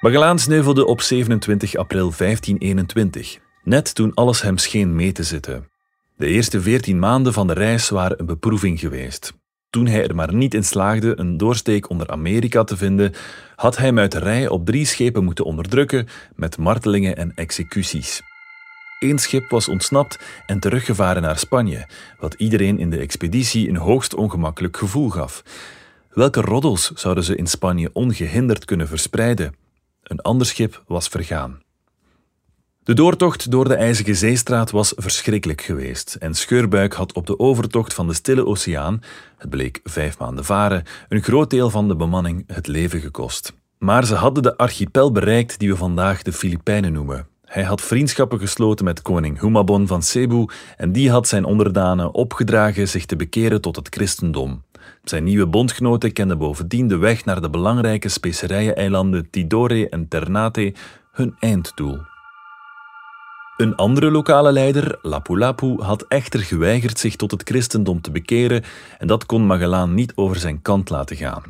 Magellaan 0.00 0.38
sneuvelde 0.38 0.86
op 0.86 1.00
27 1.00 1.76
april 1.76 2.12
1521, 2.16 3.38
net 3.62 3.94
toen 3.94 4.14
alles 4.14 4.42
hem 4.42 4.58
scheen 4.58 4.94
mee 4.94 5.12
te 5.12 5.22
zitten. 5.22 5.68
De 6.16 6.26
eerste 6.26 6.60
veertien 6.60 6.98
maanden 6.98 7.32
van 7.32 7.46
de 7.46 7.54
reis 7.54 7.88
waren 7.88 8.20
een 8.20 8.26
beproeving 8.26 8.80
geweest. 8.80 9.39
Toen 9.70 9.86
hij 9.86 10.08
er 10.08 10.14
maar 10.14 10.34
niet 10.34 10.54
in 10.54 10.64
slaagde 10.64 11.18
een 11.18 11.36
doorsteek 11.36 11.90
onder 11.90 12.08
Amerika 12.08 12.64
te 12.64 12.76
vinden, 12.76 13.12
had 13.56 13.76
hij 13.76 13.92
muiterij 13.92 14.48
op 14.48 14.66
drie 14.66 14.84
schepen 14.84 15.24
moeten 15.24 15.44
onderdrukken 15.44 16.08
met 16.34 16.58
martelingen 16.58 17.16
en 17.16 17.32
executies. 17.34 18.22
Eén 18.98 19.18
schip 19.18 19.50
was 19.50 19.68
ontsnapt 19.68 20.18
en 20.46 20.60
teruggevaren 20.60 21.22
naar 21.22 21.38
Spanje, 21.38 21.86
wat 22.18 22.34
iedereen 22.34 22.78
in 22.78 22.90
de 22.90 22.98
expeditie 22.98 23.68
een 23.68 23.76
hoogst 23.76 24.14
ongemakkelijk 24.14 24.76
gevoel 24.76 25.08
gaf. 25.08 25.42
Welke 26.10 26.40
roddels 26.40 26.90
zouden 26.90 27.24
ze 27.24 27.36
in 27.36 27.46
Spanje 27.46 27.90
ongehinderd 27.92 28.64
kunnen 28.64 28.88
verspreiden? 28.88 29.54
Een 30.02 30.20
ander 30.20 30.46
schip 30.46 30.82
was 30.86 31.08
vergaan. 31.08 31.60
De 32.90 32.96
doortocht 32.96 33.50
door 33.50 33.68
de 33.68 33.74
IJzige 33.74 34.14
Zeestraat 34.14 34.70
was 34.70 34.92
verschrikkelijk 34.96 35.60
geweest 35.60 36.14
en 36.14 36.34
Scheurbuik 36.34 36.92
had 36.92 37.12
op 37.12 37.26
de 37.26 37.38
overtocht 37.38 37.94
van 37.94 38.06
de 38.06 38.14
Stille 38.14 38.46
Oceaan, 38.46 39.02
het 39.38 39.50
bleek 39.50 39.80
vijf 39.84 40.18
maanden 40.18 40.44
varen, 40.44 40.82
een 41.08 41.22
groot 41.22 41.50
deel 41.50 41.70
van 41.70 41.88
de 41.88 41.96
bemanning 41.96 42.44
het 42.46 42.66
leven 42.66 43.00
gekost. 43.00 43.52
Maar 43.78 44.04
ze 44.04 44.14
hadden 44.14 44.42
de 44.42 44.56
archipel 44.56 45.12
bereikt 45.12 45.58
die 45.58 45.68
we 45.68 45.76
vandaag 45.76 46.22
de 46.22 46.32
Filipijnen 46.32 46.92
noemen. 46.92 47.26
Hij 47.44 47.62
had 47.62 47.80
vriendschappen 47.80 48.38
gesloten 48.38 48.84
met 48.84 49.02
koning 49.02 49.40
Humabon 49.40 49.86
van 49.86 50.02
Cebu 50.02 50.46
en 50.76 50.92
die 50.92 51.10
had 51.10 51.28
zijn 51.28 51.44
onderdanen 51.44 52.14
opgedragen 52.14 52.88
zich 52.88 53.06
te 53.06 53.16
bekeren 53.16 53.60
tot 53.60 53.76
het 53.76 53.88
christendom. 53.90 54.62
Zijn 55.04 55.24
nieuwe 55.24 55.46
bondgenoten 55.46 56.12
kenden 56.12 56.38
bovendien 56.38 56.88
de 56.88 56.96
weg 56.96 57.24
naar 57.24 57.40
de 57.40 57.50
belangrijke 57.50 58.08
specerijeneilanden 58.08 59.30
Tidore 59.30 59.88
en 59.88 60.08
Ternate, 60.08 60.74
hun 61.12 61.36
einddoel. 61.38 62.09
Een 63.56 63.74
andere 63.76 64.10
lokale 64.10 64.52
leider, 64.52 64.98
Lapu-Lapu, 65.02 65.82
had 65.82 66.04
echter 66.08 66.40
geweigerd 66.40 66.98
zich 66.98 67.16
tot 67.16 67.30
het 67.30 67.42
christendom 67.42 68.00
te 68.00 68.10
bekeren 68.10 68.62
en 68.98 69.06
dat 69.06 69.26
kon 69.26 69.46
Magellaan 69.46 69.94
niet 69.94 70.12
over 70.14 70.36
zijn 70.36 70.62
kant 70.62 70.90
laten 70.90 71.16
gaan. 71.16 71.42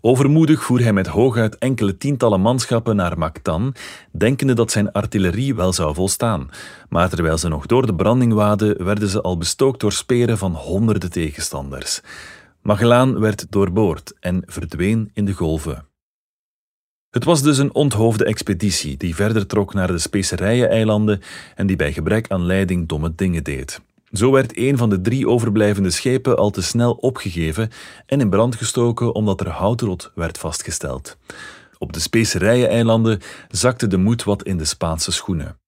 Overmoedig 0.00 0.62
voer 0.62 0.80
hij 0.80 0.92
met 0.92 1.06
hooguit 1.06 1.58
enkele 1.58 1.96
tientallen 1.96 2.40
manschappen 2.40 2.96
naar 2.96 3.18
Mactan, 3.18 3.74
denkende 4.12 4.54
dat 4.54 4.70
zijn 4.70 4.92
artillerie 4.92 5.54
wel 5.54 5.72
zou 5.72 5.94
volstaan. 5.94 6.50
Maar 6.88 7.08
terwijl 7.08 7.38
ze 7.38 7.48
nog 7.48 7.66
door 7.66 7.86
de 7.86 7.94
branding 7.94 8.32
waden, 8.32 8.84
werden 8.84 9.08
ze 9.08 9.20
al 9.20 9.38
bestookt 9.38 9.80
door 9.80 9.92
speren 9.92 10.38
van 10.38 10.54
honderden 10.54 11.10
tegenstanders. 11.10 12.00
Magellaan 12.62 13.20
werd 13.20 13.46
doorboord 13.50 14.12
en 14.20 14.42
verdween 14.46 15.10
in 15.14 15.24
de 15.24 15.32
golven. 15.32 15.89
Het 17.10 17.24
was 17.24 17.42
dus 17.42 17.58
een 17.58 17.74
onthoofde 17.74 18.24
expeditie 18.24 18.96
die 18.96 19.14
verder 19.14 19.46
trok 19.46 19.74
naar 19.74 19.86
de 19.86 19.98
specerijeneilanden 19.98 21.20
en 21.54 21.66
die 21.66 21.76
bij 21.76 21.92
gebrek 21.92 22.30
aan 22.30 22.46
leiding 22.46 22.88
domme 22.88 23.12
dingen 23.14 23.44
deed. 23.44 23.80
Zo 24.12 24.30
werd 24.30 24.58
een 24.58 24.76
van 24.76 24.90
de 24.90 25.00
drie 25.00 25.28
overblijvende 25.28 25.90
schepen 25.90 26.36
al 26.36 26.50
te 26.50 26.62
snel 26.62 26.92
opgegeven 26.92 27.70
en 28.06 28.20
in 28.20 28.30
brand 28.30 28.54
gestoken 28.56 29.14
omdat 29.14 29.40
er 29.40 29.48
houtrot 29.48 30.12
werd 30.14 30.38
vastgesteld. 30.38 31.16
Op 31.78 31.92
de 31.92 32.00
specerijeneilanden 32.00 33.20
zakte 33.48 33.86
de 33.86 33.96
moed 33.96 34.24
wat 34.24 34.42
in 34.42 34.56
de 34.56 34.64
Spaanse 34.64 35.12
schoenen. 35.12 35.58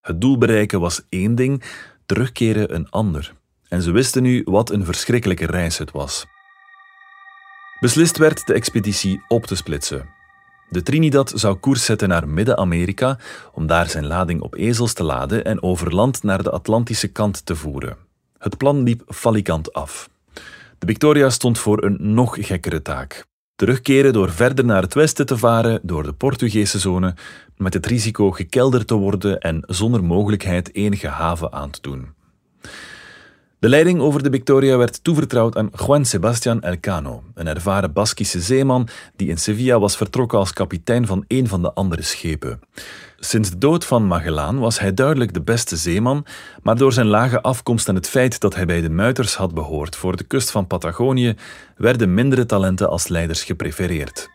Het 0.00 0.20
doel 0.20 0.38
bereiken 0.38 0.80
was 0.80 1.02
één 1.08 1.34
ding, 1.34 1.62
terugkeren 2.06 2.74
een 2.74 2.90
ander. 2.90 3.34
En 3.68 3.82
ze 3.82 3.90
wisten 3.90 4.22
nu 4.22 4.42
wat 4.44 4.70
een 4.70 4.84
verschrikkelijke 4.84 5.46
reis 5.46 5.78
het 5.78 5.90
was. 5.90 6.26
Beslist 7.80 8.16
werd 8.16 8.46
de 8.46 8.52
expeditie 8.54 9.22
op 9.28 9.46
te 9.46 9.56
splitsen. 9.56 10.15
De 10.68 10.82
Trinidad 10.82 11.32
zou 11.34 11.56
koers 11.56 11.84
zetten 11.84 12.08
naar 12.08 12.28
Midden-Amerika 12.28 13.18
om 13.52 13.66
daar 13.66 13.88
zijn 13.88 14.06
lading 14.06 14.40
op 14.40 14.54
ezels 14.54 14.92
te 14.92 15.04
laden 15.04 15.44
en 15.44 15.62
over 15.62 15.94
land 15.94 16.22
naar 16.22 16.42
de 16.42 16.50
Atlantische 16.50 17.08
kant 17.08 17.46
te 17.46 17.56
voeren. 17.56 17.96
Het 18.38 18.56
plan 18.56 18.82
liep 18.82 19.02
falikant 19.08 19.72
af. 19.72 20.08
De 20.78 20.86
Victoria 20.86 21.30
stond 21.30 21.58
voor 21.58 21.84
een 21.84 21.96
nog 22.00 22.36
gekkere 22.40 22.82
taak. 22.82 23.26
Terugkeren 23.56 24.12
door 24.12 24.30
verder 24.30 24.64
naar 24.64 24.82
het 24.82 24.94
westen 24.94 25.26
te 25.26 25.38
varen 25.38 25.80
door 25.82 26.02
de 26.02 26.12
Portugese 26.12 26.78
zone, 26.78 27.14
met 27.56 27.74
het 27.74 27.86
risico 27.86 28.30
gekelderd 28.30 28.86
te 28.86 28.94
worden 28.94 29.40
en 29.40 29.62
zonder 29.66 30.04
mogelijkheid 30.04 30.74
enige 30.74 31.08
haven 31.08 31.52
aan 31.52 31.70
te 31.70 31.80
doen. 31.80 32.14
De 33.58 33.68
leiding 33.68 34.00
over 34.00 34.22
de 34.22 34.30
Victoria 34.30 34.76
werd 34.76 35.04
toevertrouwd 35.04 35.56
aan 35.56 35.70
Juan 35.86 36.04
Sebastián 36.04 36.62
Elcano, 36.62 37.22
een 37.34 37.46
ervaren 37.46 37.92
Baskische 37.92 38.40
zeeman 38.40 38.88
die 39.16 39.28
in 39.28 39.38
Sevilla 39.38 39.78
was 39.78 39.96
vertrokken 39.96 40.38
als 40.38 40.52
kapitein 40.52 41.06
van 41.06 41.24
een 41.28 41.48
van 41.48 41.62
de 41.62 41.72
andere 41.72 42.02
schepen. 42.02 42.60
Sinds 43.18 43.50
de 43.50 43.58
dood 43.58 43.84
van 43.84 44.06
Magellaan 44.06 44.58
was 44.58 44.78
hij 44.80 44.94
duidelijk 44.94 45.34
de 45.34 45.42
beste 45.42 45.76
zeeman, 45.76 46.26
maar 46.62 46.76
door 46.76 46.92
zijn 46.92 47.06
lage 47.06 47.42
afkomst 47.42 47.88
en 47.88 47.94
het 47.94 48.08
feit 48.08 48.40
dat 48.40 48.54
hij 48.54 48.66
bij 48.66 48.80
de 48.80 48.90
muiters 48.90 49.34
had 49.34 49.54
behoord 49.54 49.96
voor 49.96 50.16
de 50.16 50.24
kust 50.24 50.50
van 50.50 50.66
Patagonië, 50.66 51.34
werden 51.76 52.14
mindere 52.14 52.46
talenten 52.46 52.88
als 52.88 53.08
leiders 53.08 53.44
geprefereerd. 53.44 54.28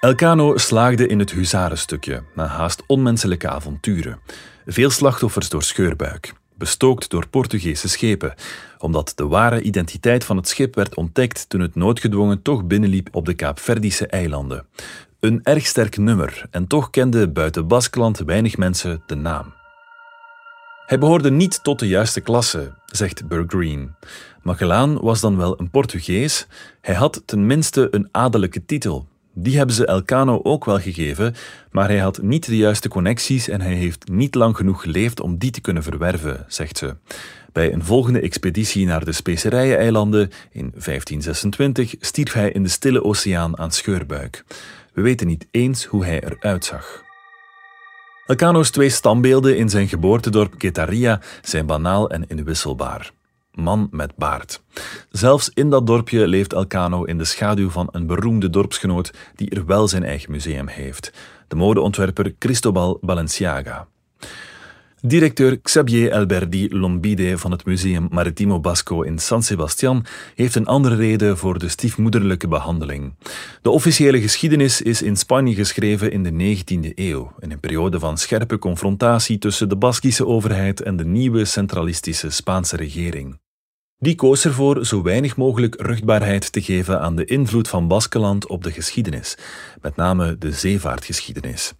Elcano 0.00 0.56
slaagde 0.56 1.06
in 1.06 1.18
het 1.18 1.30
huzarenstukje, 1.30 2.22
na 2.34 2.46
haast 2.46 2.82
onmenselijke 2.86 3.48
avonturen. 3.48 4.20
Veel 4.66 4.90
slachtoffers 4.90 5.48
door 5.48 5.62
scheurbuik 5.62 6.32
bestookt 6.54 7.10
door 7.10 7.28
Portugese 7.28 7.88
schepen, 7.88 8.34
omdat 8.78 9.12
de 9.14 9.26
ware 9.26 9.62
identiteit 9.62 10.24
van 10.24 10.36
het 10.36 10.48
schip 10.48 10.74
werd 10.74 10.94
ontdekt 10.94 11.48
toen 11.48 11.60
het 11.60 11.74
noodgedwongen 11.74 12.42
toch 12.42 12.64
binnenliep 12.64 13.08
op 13.12 13.26
de 13.26 13.34
Kaapverdische 13.34 14.06
eilanden. 14.06 14.66
Een 15.20 15.40
erg 15.42 15.66
sterk 15.66 15.96
nummer, 15.96 16.46
en 16.50 16.66
toch 16.66 16.90
kenden 16.90 17.32
buiten 17.32 17.66
Baskland 17.66 18.18
weinig 18.18 18.56
mensen 18.56 19.02
de 19.06 19.14
naam. 19.14 19.54
Hij 20.86 20.98
behoorde 20.98 21.30
niet 21.30 21.62
tot 21.62 21.78
de 21.78 21.88
juiste 21.88 22.20
klasse, 22.20 22.72
zegt 22.86 23.22
Green. 23.46 23.94
Magellaan 24.42 25.00
was 25.00 25.20
dan 25.20 25.36
wel 25.36 25.60
een 25.60 25.70
Portugees, 25.70 26.46
hij 26.80 26.94
had 26.94 27.22
tenminste 27.24 27.88
een 27.90 28.08
adellijke 28.10 28.64
titel, 28.64 29.08
die 29.34 29.56
hebben 29.56 29.74
ze 29.74 29.86
Elcano 29.86 30.40
ook 30.42 30.64
wel 30.64 30.80
gegeven, 30.80 31.34
maar 31.70 31.88
hij 31.88 31.98
had 31.98 32.22
niet 32.22 32.46
de 32.46 32.56
juiste 32.56 32.88
connecties 32.88 33.48
en 33.48 33.60
hij 33.60 33.74
heeft 33.74 34.08
niet 34.08 34.34
lang 34.34 34.56
genoeg 34.56 34.82
geleefd 34.82 35.20
om 35.20 35.38
die 35.38 35.50
te 35.50 35.60
kunnen 35.60 35.82
verwerven, 35.82 36.44
zegt 36.48 36.78
ze. 36.78 36.96
Bij 37.52 37.72
een 37.72 37.84
volgende 37.84 38.20
expeditie 38.20 38.86
naar 38.86 39.04
de 39.04 39.12
Specerijeneilanden 39.12 40.30
in 40.50 40.70
1526 40.70 41.94
stierf 42.00 42.32
hij 42.32 42.50
in 42.50 42.62
de 42.62 42.68
Stille 42.68 43.04
Oceaan 43.04 43.58
aan 43.58 43.72
scheurbuik. 43.72 44.44
We 44.92 45.02
weten 45.02 45.26
niet 45.26 45.46
eens 45.50 45.84
hoe 45.84 46.04
hij 46.04 46.22
eruit 46.24 46.64
zag. 46.64 47.02
Elcano's 48.26 48.70
twee 48.70 48.88
standbeelden 48.88 49.56
in 49.56 49.68
zijn 49.68 49.88
geboortedorp 49.88 50.54
Getaria 50.58 51.20
zijn 51.42 51.66
banaal 51.66 52.10
en 52.10 52.28
inwisselbaar 52.28 53.12
man 53.54 53.88
met 53.90 54.16
baard. 54.16 54.62
Zelfs 55.10 55.50
in 55.54 55.70
dat 55.70 55.86
dorpje 55.86 56.26
leeft 56.26 56.52
Elcano 56.52 57.04
in 57.04 57.18
de 57.18 57.24
schaduw 57.24 57.70
van 57.70 57.88
een 57.90 58.06
beroemde 58.06 58.50
dorpsgenoot 58.50 59.12
die 59.34 59.50
er 59.50 59.66
wel 59.66 59.88
zijn 59.88 60.04
eigen 60.04 60.30
museum 60.30 60.68
heeft, 60.68 61.12
de 61.48 61.56
modeontwerper 61.56 62.34
Cristobal 62.38 62.98
Balenciaga. 63.00 63.86
Directeur 65.04 65.60
Xavier 65.60 66.12
Alberdi 66.12 66.68
Lombide 66.70 67.38
van 67.38 67.50
het 67.50 67.64
Museum 67.64 68.06
Maritimo 68.10 68.60
Basco 68.60 69.02
in 69.02 69.18
San 69.18 69.42
Sebastian 69.42 70.04
heeft 70.34 70.54
een 70.54 70.66
andere 70.66 70.94
reden 70.94 71.38
voor 71.38 71.58
de 71.58 71.68
stiefmoederlijke 71.68 72.48
behandeling. 72.48 73.14
De 73.62 73.70
officiële 73.70 74.20
geschiedenis 74.20 74.82
is 74.82 75.02
in 75.02 75.16
Spanje 75.16 75.54
geschreven 75.54 76.12
in 76.12 76.22
de 76.22 76.56
19e 76.56 76.94
eeuw, 76.94 77.32
in 77.38 77.50
een 77.50 77.60
periode 77.60 77.98
van 77.98 78.18
scherpe 78.18 78.58
confrontatie 78.58 79.38
tussen 79.38 79.68
de 79.68 79.76
Baskische 79.76 80.26
overheid 80.26 80.80
en 80.80 80.96
de 80.96 81.04
nieuwe 81.04 81.44
centralistische 81.44 82.30
Spaanse 82.30 82.76
regering. 82.76 83.41
Die 84.02 84.14
koos 84.14 84.44
ervoor 84.44 84.86
zo 84.86 85.02
weinig 85.02 85.36
mogelijk 85.36 85.74
ruchtbaarheid 85.80 86.52
te 86.52 86.62
geven 86.62 87.00
aan 87.00 87.16
de 87.16 87.24
invloed 87.24 87.68
van 87.68 87.88
Baskeland 87.88 88.46
op 88.46 88.64
de 88.64 88.72
geschiedenis, 88.72 89.36
met 89.80 89.96
name 89.96 90.38
de 90.38 90.52
zeevaartgeschiedenis. 90.52 91.72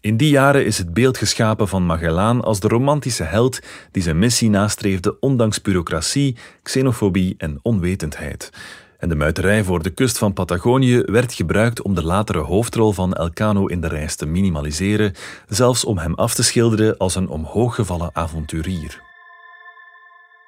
In 0.00 0.16
die 0.16 0.30
jaren 0.30 0.66
is 0.66 0.78
het 0.78 0.94
beeld 0.94 1.18
geschapen 1.18 1.68
van 1.68 1.86
Magellaan 1.86 2.42
als 2.42 2.60
de 2.60 2.68
romantische 2.68 3.22
held 3.22 3.58
die 3.90 4.02
zijn 4.02 4.18
missie 4.18 4.50
nastreefde 4.50 5.20
ondanks 5.20 5.62
bureaucratie, 5.62 6.36
xenofobie 6.62 7.34
en 7.38 7.58
onwetendheid. 7.62 8.50
En 8.98 9.08
de 9.08 9.14
muiterij 9.14 9.64
voor 9.64 9.82
de 9.82 9.90
kust 9.90 10.18
van 10.18 10.32
Patagonië 10.32 11.02
werd 11.06 11.32
gebruikt 11.32 11.82
om 11.82 11.94
de 11.94 12.04
latere 12.04 12.40
hoofdrol 12.40 12.92
van 12.92 13.12
Elcano 13.12 13.66
in 13.66 13.80
de 13.80 13.88
reis 13.88 14.16
te 14.16 14.26
minimaliseren, 14.26 15.12
zelfs 15.48 15.84
om 15.84 15.98
hem 15.98 16.14
af 16.14 16.34
te 16.34 16.42
schilderen 16.42 16.96
als 16.96 17.14
een 17.14 17.28
omhooggevallen 17.28 18.10
avonturier. 18.12 19.03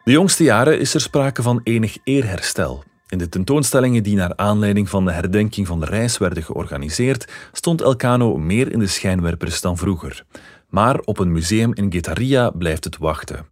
De 0.07 0.13
jongste 0.13 0.45
jaren 0.45 0.79
is 0.79 0.95
er 0.95 1.01
sprake 1.01 1.43
van 1.43 1.61
enig 1.63 1.99
eerherstel. 2.05 2.85
In 3.09 3.19
de 3.19 3.29
tentoonstellingen 3.29 4.03
die 4.03 4.17
naar 4.17 4.37
aanleiding 4.37 4.89
van 4.89 5.05
de 5.05 5.13
herdenking 5.13 5.67
van 5.67 5.81
de 5.81 5.87
reis 5.87 6.19
werden 6.19 6.43
georganiseerd, 6.43 7.33
stond 7.53 7.81
Elcano 7.81 8.37
meer 8.37 8.73
in 8.73 8.79
de 8.79 8.87
schijnwerpers 8.87 9.61
dan 9.61 9.77
vroeger. 9.77 10.25
Maar 10.69 11.01
op 11.01 11.19
een 11.19 11.33
museum 11.33 11.75
in 11.75 11.93
Getaria 11.93 12.51
blijft 12.51 12.85
het 12.85 12.99
wachten. 12.99 13.47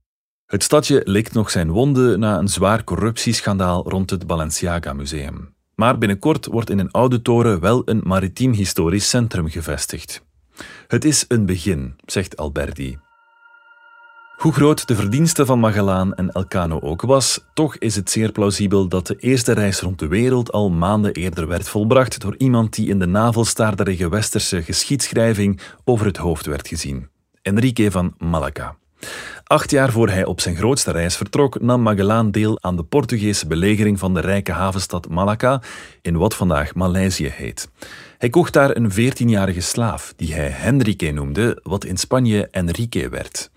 Het 0.47 0.63
stadje 0.63 1.01
likt 1.05 1.33
nog 1.33 1.51
zijn 1.51 1.71
wonden 1.71 2.19
na 2.19 2.39
een 2.39 2.49
zwaar 2.49 2.85
corruptieschandaal 2.85 3.89
rond 3.89 4.11
het 4.11 4.27
Balenciaga 4.27 4.93
Museum. 4.93 5.55
Maar 5.75 5.99
binnenkort 5.99 6.47
wordt 6.47 6.71
in 6.71 6.79
een 6.79 6.91
oude 6.91 7.23
toren 7.23 7.61
wel 7.61 7.83
een 7.85 8.01
maritiem 8.05 8.53
historisch 8.53 9.09
centrum 9.09 9.49
gevestigd. 9.49 10.23
Het 10.87 11.05
is 11.05 11.25
een 11.29 11.47
begin, 11.47 11.97
zegt 12.05 12.37
Alberti. 12.37 12.99
Hoe 14.37 14.53
groot 14.53 14.87
de 14.87 14.95
verdienste 14.95 15.47
van 15.47 15.61
Magellaan 15.61 16.15
en 16.15 16.33
Elcano 16.33 16.81
ook 16.81 17.03
was, 17.03 17.45
toch 17.55 17.77
is 17.77 17.97
het 17.97 18.11
zeer 18.11 18.33
plausibel 18.33 18.89
dat 18.89 19.07
de 19.07 19.17
eerste 19.17 19.53
reis 19.53 19.81
rond 19.81 19.99
de 19.99 20.07
wereld 20.07 20.53
al 20.53 20.71
maanden 20.71 21.13
eerder 21.13 21.47
werd 21.47 21.69
volbracht 21.69 22.21
door 22.21 22.35
iemand 22.37 22.75
die 22.75 22.89
in 22.89 22.99
de 22.99 23.07
navelstaarderige 23.07 24.09
westerse 24.09 24.63
geschiedschrijving 24.63 25.61
over 25.85 26.07
het 26.07 26.17
hoofd 26.17 26.47
werd 26.47 26.69
gezien. 26.69 27.09
Enrique 27.43 27.91
van 27.91 28.15
Malacca. 28.19 28.77
Acht 29.45 29.71
jaar 29.71 29.93
voor 29.93 30.09
hij 30.09 30.25
op 30.25 30.41
zijn 30.41 30.57
grootste 30.57 30.91
reis 30.91 31.17
vertrok, 31.17 31.61
nam 31.61 31.83
Magellaan 31.83 32.31
deel 32.31 32.63
aan 32.63 32.77
de 32.77 32.83
Portugese 32.83 33.47
belegering 33.47 33.99
van 33.99 34.15
de 34.15 34.21
rijke 34.21 34.53
havenstad 34.53 35.09
Malacca, 35.09 35.63
in 36.03 36.17
wat 36.17 36.35
vandaag 36.35 36.75
Maleisië 36.75 37.29
heet. 37.29 37.69
Hij 38.19 38.29
kocht 38.29 38.53
daar 38.53 38.77
een 38.77 38.93
veertienjarige 38.93 39.61
slaaf, 39.61 40.13
die 40.17 40.35
hij 40.35 40.49
Henrique 40.49 41.11
noemde, 41.11 41.61
wat 41.63 41.85
in 41.85 41.97
Spanje 41.97 42.49
Enrique 42.51 43.09
werd. 43.09 43.51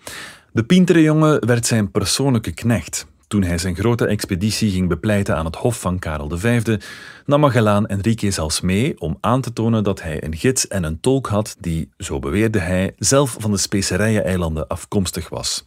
De 0.57 0.63
pintere 0.63 1.01
jongen 1.01 1.45
werd 1.45 1.65
zijn 1.65 1.91
persoonlijke 1.91 2.51
knecht. 2.51 3.07
Toen 3.27 3.43
hij 3.43 3.57
zijn 3.57 3.75
grote 3.75 4.05
expeditie 4.05 4.71
ging 4.71 4.87
bepleiten 4.87 5.35
aan 5.35 5.45
het 5.45 5.55
hof 5.55 5.79
van 5.79 5.99
Karel 5.99 6.37
V, 6.37 6.77
nam 7.25 7.39
Magellaan 7.39 7.87
Enrique 7.87 8.31
zelfs 8.31 8.61
mee 8.61 8.99
om 8.99 9.17
aan 9.21 9.41
te 9.41 9.53
tonen 9.53 9.83
dat 9.83 10.01
hij 10.01 10.23
een 10.23 10.35
gids 10.35 10.67
en 10.67 10.83
een 10.83 10.99
tolk 10.99 11.27
had 11.27 11.55
die, 11.59 11.89
zo 11.97 12.19
beweerde 12.19 12.59
hij, 12.59 12.93
zelf 12.97 13.35
van 13.39 13.51
de 13.51 13.57
Specerijen-eilanden 13.57 14.67
afkomstig 14.67 15.29
was. 15.29 15.63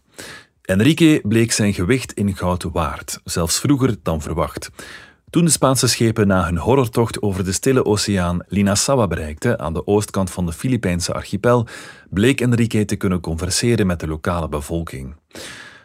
Enrique 0.63 1.21
bleek 1.23 1.53
zijn 1.53 1.75
gewicht 1.75 2.13
in 2.13 2.37
goud 2.37 2.63
waard, 2.63 3.21
zelfs 3.25 3.59
vroeger 3.59 3.97
dan 4.03 4.23
verwacht. 4.23 4.71
Toen 5.31 5.45
de 5.45 5.51
Spaanse 5.51 5.89
schepen 5.89 6.27
na 6.27 6.45
hun 6.45 6.59
horrortocht 6.59 7.23
over 7.23 7.45
de 7.45 7.53
Stille 7.53 7.85
Oceaan 7.85 8.45
Linasawa 8.49 9.07
bereikten, 9.07 9.59
aan 9.59 9.73
de 9.73 9.87
oostkant 9.87 10.31
van 10.31 10.47
de 10.47 10.53
Filipijnse 10.53 11.13
archipel, 11.13 11.67
bleek 12.09 12.41
Enrique 12.41 12.85
te 12.85 12.97
kunnen 12.97 13.21
converseren 13.21 13.87
met 13.87 14.01
de 14.01 14.07
lokale 14.07 14.49
bevolking. 14.49 15.15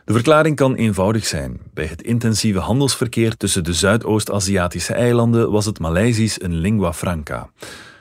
De 0.06 0.14
verklaring 0.14 0.56
kan 0.56 0.76
eenvoudig 0.76 1.26
zijn. 1.26 1.60
Bij 1.74 1.86
het 1.86 2.02
intensieve 2.02 2.60
handelsverkeer 2.60 3.38
tussen 3.38 3.64
de 3.64 3.74
Zuidoost-Aziatische 3.74 4.94
eilanden 4.94 5.52
was 5.52 5.66
het 5.66 5.80
Maleisisch 5.80 6.42
een 6.42 6.56
lingua 6.56 6.94
franca. 6.94 7.50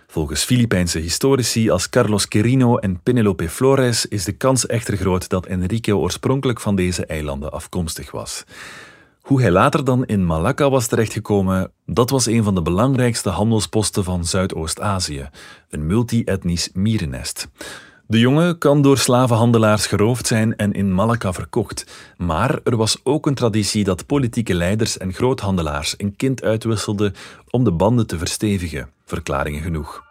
Volgens 0.06 0.44
Filipijnse 0.44 0.98
historici 0.98 1.70
als 1.70 1.88
Carlos 1.88 2.28
Quirino 2.28 2.76
en 2.76 3.00
Penelope 3.02 3.48
Flores 3.48 4.06
is 4.06 4.24
de 4.24 4.32
kans 4.32 4.66
echter 4.66 4.96
groot 4.96 5.28
dat 5.28 5.46
Enrique 5.46 5.96
oorspronkelijk 5.96 6.60
van 6.60 6.76
deze 6.76 7.06
eilanden 7.06 7.52
afkomstig 7.52 8.10
was. 8.10 8.44
Hoe 9.24 9.40
hij 9.40 9.50
later 9.50 9.84
dan 9.84 10.04
in 10.04 10.26
Malacca 10.26 10.70
was 10.70 10.86
terechtgekomen, 10.86 11.70
dat 11.86 12.10
was 12.10 12.26
een 12.26 12.42
van 12.42 12.54
de 12.54 12.62
belangrijkste 12.62 13.28
handelsposten 13.28 14.04
van 14.04 14.24
Zuidoost-Azië, 14.24 15.28
een 15.68 15.86
multi-etnisch 15.86 16.70
mierennest. 16.72 17.48
De 18.06 18.18
jongen 18.18 18.58
kan 18.58 18.82
door 18.82 18.98
slavenhandelaars 18.98 19.86
geroofd 19.86 20.26
zijn 20.26 20.56
en 20.56 20.72
in 20.72 20.94
Malacca 20.94 21.32
verkocht, 21.32 21.86
maar 22.16 22.60
er 22.64 22.76
was 22.76 23.00
ook 23.02 23.26
een 23.26 23.34
traditie 23.34 23.84
dat 23.84 24.06
politieke 24.06 24.54
leiders 24.54 24.98
en 24.98 25.12
groothandelaars 25.12 25.94
een 25.96 26.16
kind 26.16 26.42
uitwisselden 26.42 27.14
om 27.50 27.64
de 27.64 27.72
banden 27.72 28.06
te 28.06 28.18
verstevigen, 28.18 28.88
verklaringen 29.04 29.62
genoeg. 29.62 30.03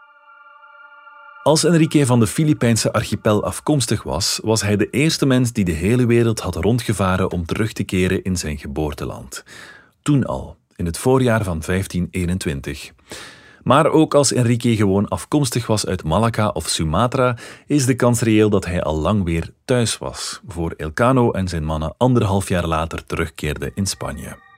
Als 1.44 1.64
Enrique 1.64 2.06
van 2.06 2.20
de 2.20 2.28
Filipijnse 2.28 2.94
archipel 2.94 3.44
afkomstig 3.44 4.04
was, 4.04 4.40
was 4.44 4.62
hij 4.62 4.78
de 4.78 4.90
eerste 4.90 5.26
mens 5.26 5.52
die 5.52 5.66
de 5.66 5.72
hele 5.72 6.06
wereld 6.06 6.40
had 6.40 6.56
rondgevaren 6.56 7.32
om 7.32 7.46
terug 7.46 7.74
te 7.74 7.84
keren 7.84 8.24
in 8.24 8.38
zijn 8.38 8.58
geboorteland. 8.58 9.44
Toen 10.02 10.26
al, 10.26 10.58
in 10.76 10.86
het 10.86 10.98
voorjaar 10.98 11.44
van 11.44 11.62
1521. 11.66 12.92
Maar 13.64 13.88
ook 13.88 14.14
als 14.14 14.34
Enrique 14.34 14.76
gewoon 14.76 15.08
afkomstig 15.08 15.68
was 15.68 15.86
uit 15.86 16.04
Malacca 16.04 16.48
of 16.48 16.68
Sumatra, 16.68 17.38
is 17.68 17.86
de 17.86 17.96
kans 17.96 18.22
reëel 18.22 18.50
dat 18.50 18.66
hij 18.66 18.84
al 18.84 18.96
lang 18.96 19.24
weer 19.24 19.54
thuis 19.66 19.98
was, 19.98 20.42
voor 20.48 20.74
Elcano 20.78 21.32
en 21.32 21.48
zijn 21.48 21.64
mannen 21.64 21.94
anderhalf 21.98 22.50
jaar 22.50 22.68
later 22.68 23.06
terugkeerden 23.06 23.72
in 23.76 23.86
Spanje. 23.86 24.53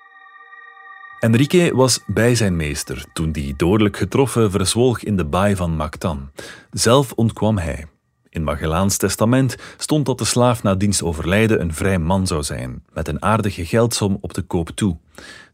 Enrique 1.19 1.75
was 1.75 1.99
bij 2.07 2.35
zijn 2.35 2.55
meester 2.55 3.05
toen 3.13 3.31
die 3.31 3.53
dodelijk 3.57 3.97
getroffen 3.97 4.51
verzwolg 4.51 4.99
in 4.99 5.15
de 5.17 5.25
baai 5.25 5.55
van 5.55 5.75
Mactan. 5.75 6.31
Zelf 6.71 7.11
ontkwam 7.11 7.57
hij. 7.57 7.85
In 8.29 8.43
Magellaans 8.43 8.97
testament 8.97 9.55
stond 9.77 10.05
dat 10.05 10.17
de 10.17 10.25
slaaf 10.25 10.63
na 10.63 10.75
diens 10.75 11.01
overlijden 11.01 11.61
een 11.61 11.73
vrij 11.73 11.99
man 11.99 12.27
zou 12.27 12.43
zijn, 12.43 12.83
met 12.93 13.07
een 13.07 13.21
aardige 13.21 13.65
geldsom 13.65 14.17
op 14.21 14.33
de 14.33 14.41
koop 14.41 14.69
toe. 14.69 14.97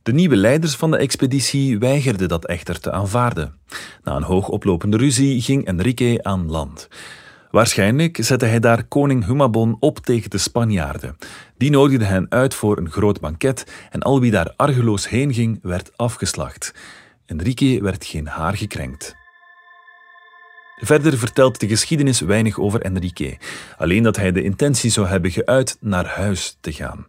De 0.04 0.14
nieuwe 0.14 0.36
leiders 0.36 0.76
van 0.76 0.92
de 0.92 0.98
expeditie 0.98 1.80
weigerden 1.80 2.28
dat 2.28 2.46
echter 2.46 2.80
te 2.80 2.92
aanvaarden. 2.92 3.56
Na 4.04 4.16
een 4.16 4.24
hoogoplopende 4.24 4.98
ruzie 4.98 5.42
ging 5.42 5.66
Enrique 5.66 6.24
aan 6.24 6.52
land. 6.52 6.88
Waarschijnlijk 7.52 8.18
zette 8.22 8.46
hij 8.46 8.60
daar 8.60 8.84
koning 8.84 9.26
Humabon 9.26 9.78
op 9.80 10.00
tegen 10.00 10.30
de 10.30 10.38
Spanjaarden. 10.38 11.18
Die 11.58 11.70
nodigde 11.70 12.06
hen 12.06 12.26
uit 12.30 12.54
voor 12.54 12.78
een 12.78 12.92
groot 12.92 13.20
banket 13.20 13.72
en 13.90 14.02
al 14.02 14.20
wie 14.20 14.32
daar 14.32 14.54
argeloos 14.56 15.10
heen 15.10 15.34
ging, 15.34 15.60
werd 15.62 15.98
afgeslacht. 15.98 16.74
Enrique 17.26 17.82
werd 17.82 18.06
geen 18.06 18.28
haar 18.28 18.58
gekrenkt. 18.58 19.16
Verder 20.76 21.18
vertelt 21.18 21.60
de 21.60 21.68
geschiedenis 21.68 22.20
weinig 22.20 22.60
over 22.60 22.82
Enrique, 22.82 23.38
alleen 23.78 24.04
dat 24.04 24.16
hij 24.16 24.32
de 24.32 24.44
intentie 24.44 24.92
zou 24.92 25.08
hebben 25.08 25.32
geuit 25.32 25.78
naar 25.80 26.08
huis 26.08 26.58
te 26.62 26.74
gaan. 26.74 27.08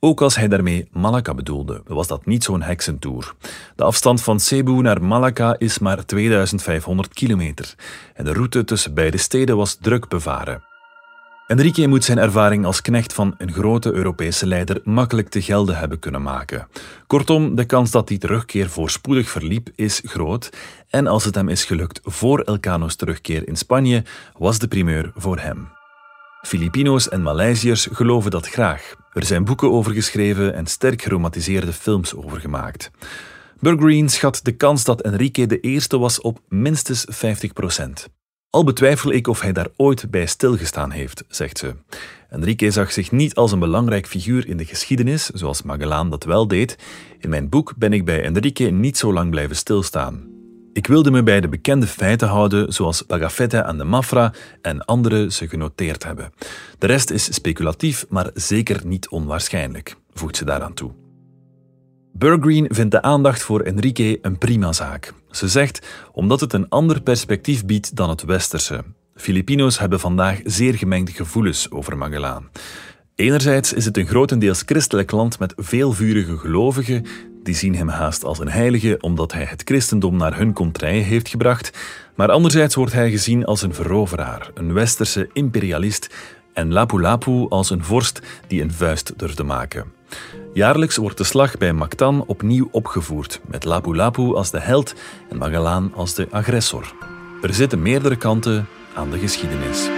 Ook 0.00 0.20
als 0.20 0.36
hij 0.36 0.48
daarmee 0.48 0.88
Malacca 0.92 1.34
bedoelde, 1.34 1.82
was 1.86 2.06
dat 2.06 2.26
niet 2.26 2.44
zo'n 2.44 2.62
heksentour. 2.62 3.34
De 3.76 3.84
afstand 3.84 4.22
van 4.22 4.40
Cebu 4.40 4.72
naar 4.72 5.02
Malacca 5.02 5.56
is 5.58 5.78
maar 5.78 6.04
2500 6.04 7.14
kilometer 7.14 7.74
en 8.14 8.24
de 8.24 8.32
route 8.32 8.64
tussen 8.64 8.94
beide 8.94 9.16
steden 9.16 9.56
was 9.56 9.74
druk 9.80 10.08
bevaren. 10.08 10.62
Enrique 11.46 11.86
moet 11.86 12.04
zijn 12.04 12.18
ervaring 12.18 12.64
als 12.64 12.80
knecht 12.80 13.12
van 13.12 13.34
een 13.38 13.52
grote 13.52 13.92
Europese 13.92 14.46
leider 14.46 14.80
makkelijk 14.84 15.28
te 15.28 15.42
gelden 15.42 15.78
hebben 15.78 15.98
kunnen 15.98 16.22
maken. 16.22 16.68
Kortom, 17.06 17.54
de 17.54 17.64
kans 17.64 17.90
dat 17.90 18.08
die 18.08 18.18
terugkeer 18.18 18.68
voorspoedig 18.68 19.28
verliep 19.30 19.68
is 19.74 20.02
groot 20.04 20.50
en 20.90 21.06
als 21.06 21.24
het 21.24 21.34
hem 21.34 21.48
is 21.48 21.64
gelukt 21.64 22.00
voor 22.04 22.40
Elcano's 22.40 22.94
terugkeer 22.94 23.48
in 23.48 23.56
Spanje, 23.56 24.04
was 24.36 24.58
de 24.58 24.68
primeur 24.68 25.12
voor 25.14 25.38
hem. 25.38 25.68
Filipino's 26.42 27.08
en 27.08 27.22
Maleisiërs 27.22 27.88
geloven 27.92 28.30
dat 28.30 28.48
graag. 28.48 28.97
Er 29.18 29.26
zijn 29.26 29.44
boeken 29.44 29.70
over 29.70 29.92
geschreven 29.92 30.54
en 30.54 30.66
sterk 30.66 31.02
geromatiseerde 31.02 31.72
films 31.72 32.14
over 32.14 32.40
gemaakt. 32.40 32.90
Burgreen 33.60 34.08
schat 34.08 34.40
de 34.42 34.52
kans 34.52 34.84
dat 34.84 35.00
Enrique 35.00 35.46
de 35.46 35.60
eerste 35.60 35.98
was 35.98 36.20
op 36.20 36.40
minstens 36.48 37.06
50% 37.10 38.10
Al 38.50 38.64
betwijfel 38.64 39.12
ik 39.12 39.26
of 39.26 39.40
hij 39.40 39.52
daar 39.52 39.68
ooit 39.76 40.10
bij 40.10 40.26
stilgestaan 40.26 40.90
heeft, 40.90 41.24
zegt 41.28 41.58
ze. 41.58 41.74
Enrique 42.28 42.70
zag 42.70 42.92
zich 42.92 43.10
niet 43.10 43.34
als 43.34 43.52
een 43.52 43.58
belangrijk 43.58 44.06
figuur 44.06 44.48
in 44.48 44.56
de 44.56 44.64
geschiedenis, 44.64 45.26
zoals 45.26 45.62
Magellaan 45.62 46.10
dat 46.10 46.24
wel 46.24 46.48
deed. 46.48 46.78
In 47.18 47.28
mijn 47.28 47.48
boek 47.48 47.74
ben 47.76 47.92
ik 47.92 48.04
bij 48.04 48.22
Enrique 48.22 48.70
niet 48.70 48.98
zo 48.98 49.12
lang 49.12 49.30
blijven 49.30 49.56
stilstaan. 49.56 50.37
Ik 50.78 50.86
wilde 50.86 51.10
me 51.10 51.22
bij 51.22 51.40
de 51.40 51.48
bekende 51.48 51.86
feiten 51.86 52.28
houden, 52.28 52.72
zoals 52.72 53.06
Bagafetta 53.06 53.66
en 53.66 53.78
de 53.78 53.84
Mafra 53.84 54.32
en 54.62 54.84
andere 54.84 55.32
ze 55.32 55.48
genoteerd 55.48 56.04
hebben. 56.04 56.32
De 56.78 56.86
rest 56.86 57.10
is 57.10 57.34
speculatief, 57.34 58.06
maar 58.08 58.30
zeker 58.34 58.86
niet 58.86 59.08
onwaarschijnlijk, 59.08 59.96
voegt 60.14 60.36
ze 60.36 60.44
daaraan 60.44 60.74
toe. 60.74 60.90
Burgreen 62.12 62.66
vindt 62.70 62.90
de 62.90 63.02
aandacht 63.02 63.42
voor 63.42 63.60
Enrique 63.60 64.18
een 64.22 64.38
prima 64.38 64.72
zaak. 64.72 65.12
Ze 65.30 65.48
zegt 65.48 65.86
omdat 66.12 66.40
het 66.40 66.52
een 66.52 66.68
ander 66.68 67.02
perspectief 67.02 67.64
biedt 67.64 67.96
dan 67.96 68.08
het 68.08 68.22
westerse. 68.22 68.84
Filipino's 69.14 69.78
hebben 69.78 70.00
vandaag 70.00 70.40
zeer 70.44 70.74
gemengde 70.74 71.12
gevoelens 71.12 71.70
over 71.70 71.96
Magellaan. 71.96 72.50
Enerzijds 73.14 73.72
is 73.72 73.84
het 73.84 73.96
een 73.96 74.06
grotendeels 74.06 74.62
christelijk 74.66 75.10
land 75.10 75.38
met 75.38 75.52
veel 75.56 75.92
vurige 75.92 76.36
gelovigen 76.36 77.06
die 77.48 77.56
zien 77.56 77.74
hem 77.74 77.88
haast 77.88 78.24
als 78.24 78.38
een 78.38 78.50
heilige 78.50 78.96
omdat 79.00 79.32
hij 79.32 79.44
het 79.44 79.62
christendom 79.64 80.16
naar 80.16 80.36
hun 80.36 80.52
contrij 80.52 80.98
heeft 80.98 81.28
gebracht, 81.28 81.78
maar 82.14 82.30
anderzijds 82.30 82.74
wordt 82.74 82.92
hij 82.92 83.10
gezien 83.10 83.44
als 83.44 83.62
een 83.62 83.74
veroveraar, 83.74 84.50
een 84.54 84.72
westerse 84.72 85.28
imperialist 85.32 86.14
en 86.52 86.72
Lapu-Lapu 86.72 87.46
als 87.48 87.70
een 87.70 87.84
vorst 87.84 88.20
die 88.46 88.62
een 88.62 88.72
vuist 88.72 89.12
durfde 89.18 89.42
maken. 89.42 89.92
Jaarlijks 90.52 90.96
wordt 90.96 91.18
de 91.18 91.24
slag 91.24 91.56
bij 91.56 91.72
Mactan 91.72 92.24
opnieuw 92.26 92.68
opgevoerd, 92.70 93.40
met 93.46 93.64
Lapu-Lapu 93.64 94.34
als 94.34 94.50
de 94.50 94.60
held 94.60 94.94
en 95.30 95.36
Magellaan 95.36 95.92
als 95.94 96.14
de 96.14 96.28
agressor. 96.30 96.94
Er 97.42 97.54
zitten 97.54 97.82
meerdere 97.82 98.16
kanten 98.16 98.66
aan 98.94 99.10
de 99.10 99.18
geschiedenis. 99.18 99.88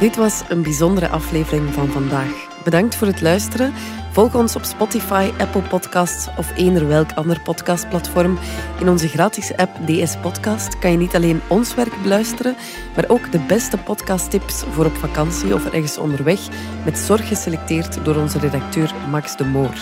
Dit 0.00 0.16
was 0.16 0.42
een 0.48 0.62
bijzondere 0.62 1.08
aflevering 1.08 1.74
van 1.74 1.88
vandaag. 1.88 2.51
Bedankt 2.64 2.94
voor 2.94 3.06
het 3.06 3.20
luisteren. 3.20 3.72
Volg 4.12 4.34
ons 4.34 4.56
op 4.56 4.64
Spotify, 4.64 5.30
Apple 5.38 5.62
Podcasts 5.62 6.28
of 6.36 6.56
eender 6.56 6.88
welk 6.88 7.12
ander 7.12 7.40
podcastplatform. 7.40 8.38
In 8.80 8.88
onze 8.88 9.08
gratis 9.08 9.56
app 9.56 9.86
DS 9.86 10.16
Podcast 10.16 10.78
kan 10.78 10.90
je 10.90 10.96
niet 10.96 11.14
alleen 11.14 11.40
ons 11.48 11.74
werk 11.74 12.02
beluisteren, 12.02 12.56
maar 12.94 13.04
ook 13.08 13.32
de 13.32 13.38
beste 13.38 13.78
podcasttips 13.78 14.64
voor 14.70 14.84
op 14.84 14.96
vakantie 14.96 15.54
of 15.54 15.64
ergens 15.64 15.98
onderweg, 15.98 16.40
met 16.84 16.98
zorg 16.98 17.28
geselecteerd 17.28 18.04
door 18.04 18.16
onze 18.16 18.38
redacteur 18.38 18.94
Max 19.10 19.36
de 19.36 19.44
Moor. 19.44 19.74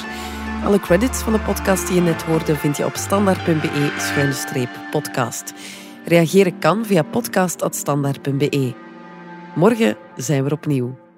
Alle 0.65 0.81
credits 0.81 1.23
van 1.23 1.33
de 1.33 1.41
podcast 1.41 1.87
die 1.87 1.97
je 1.97 2.03
net 2.03 2.23
hoorde 2.23 2.57
vind 2.57 2.77
je 2.77 2.85
op 2.85 2.97
standaard.be-podcast. 2.97 5.55
Reageren 6.05 6.59
kan 6.59 6.87
via 6.87 7.03
podcast.standaard.be. 7.03 8.75
Morgen 9.55 9.97
zijn 10.17 10.45
we 10.45 10.51
opnieuw. 10.51 11.10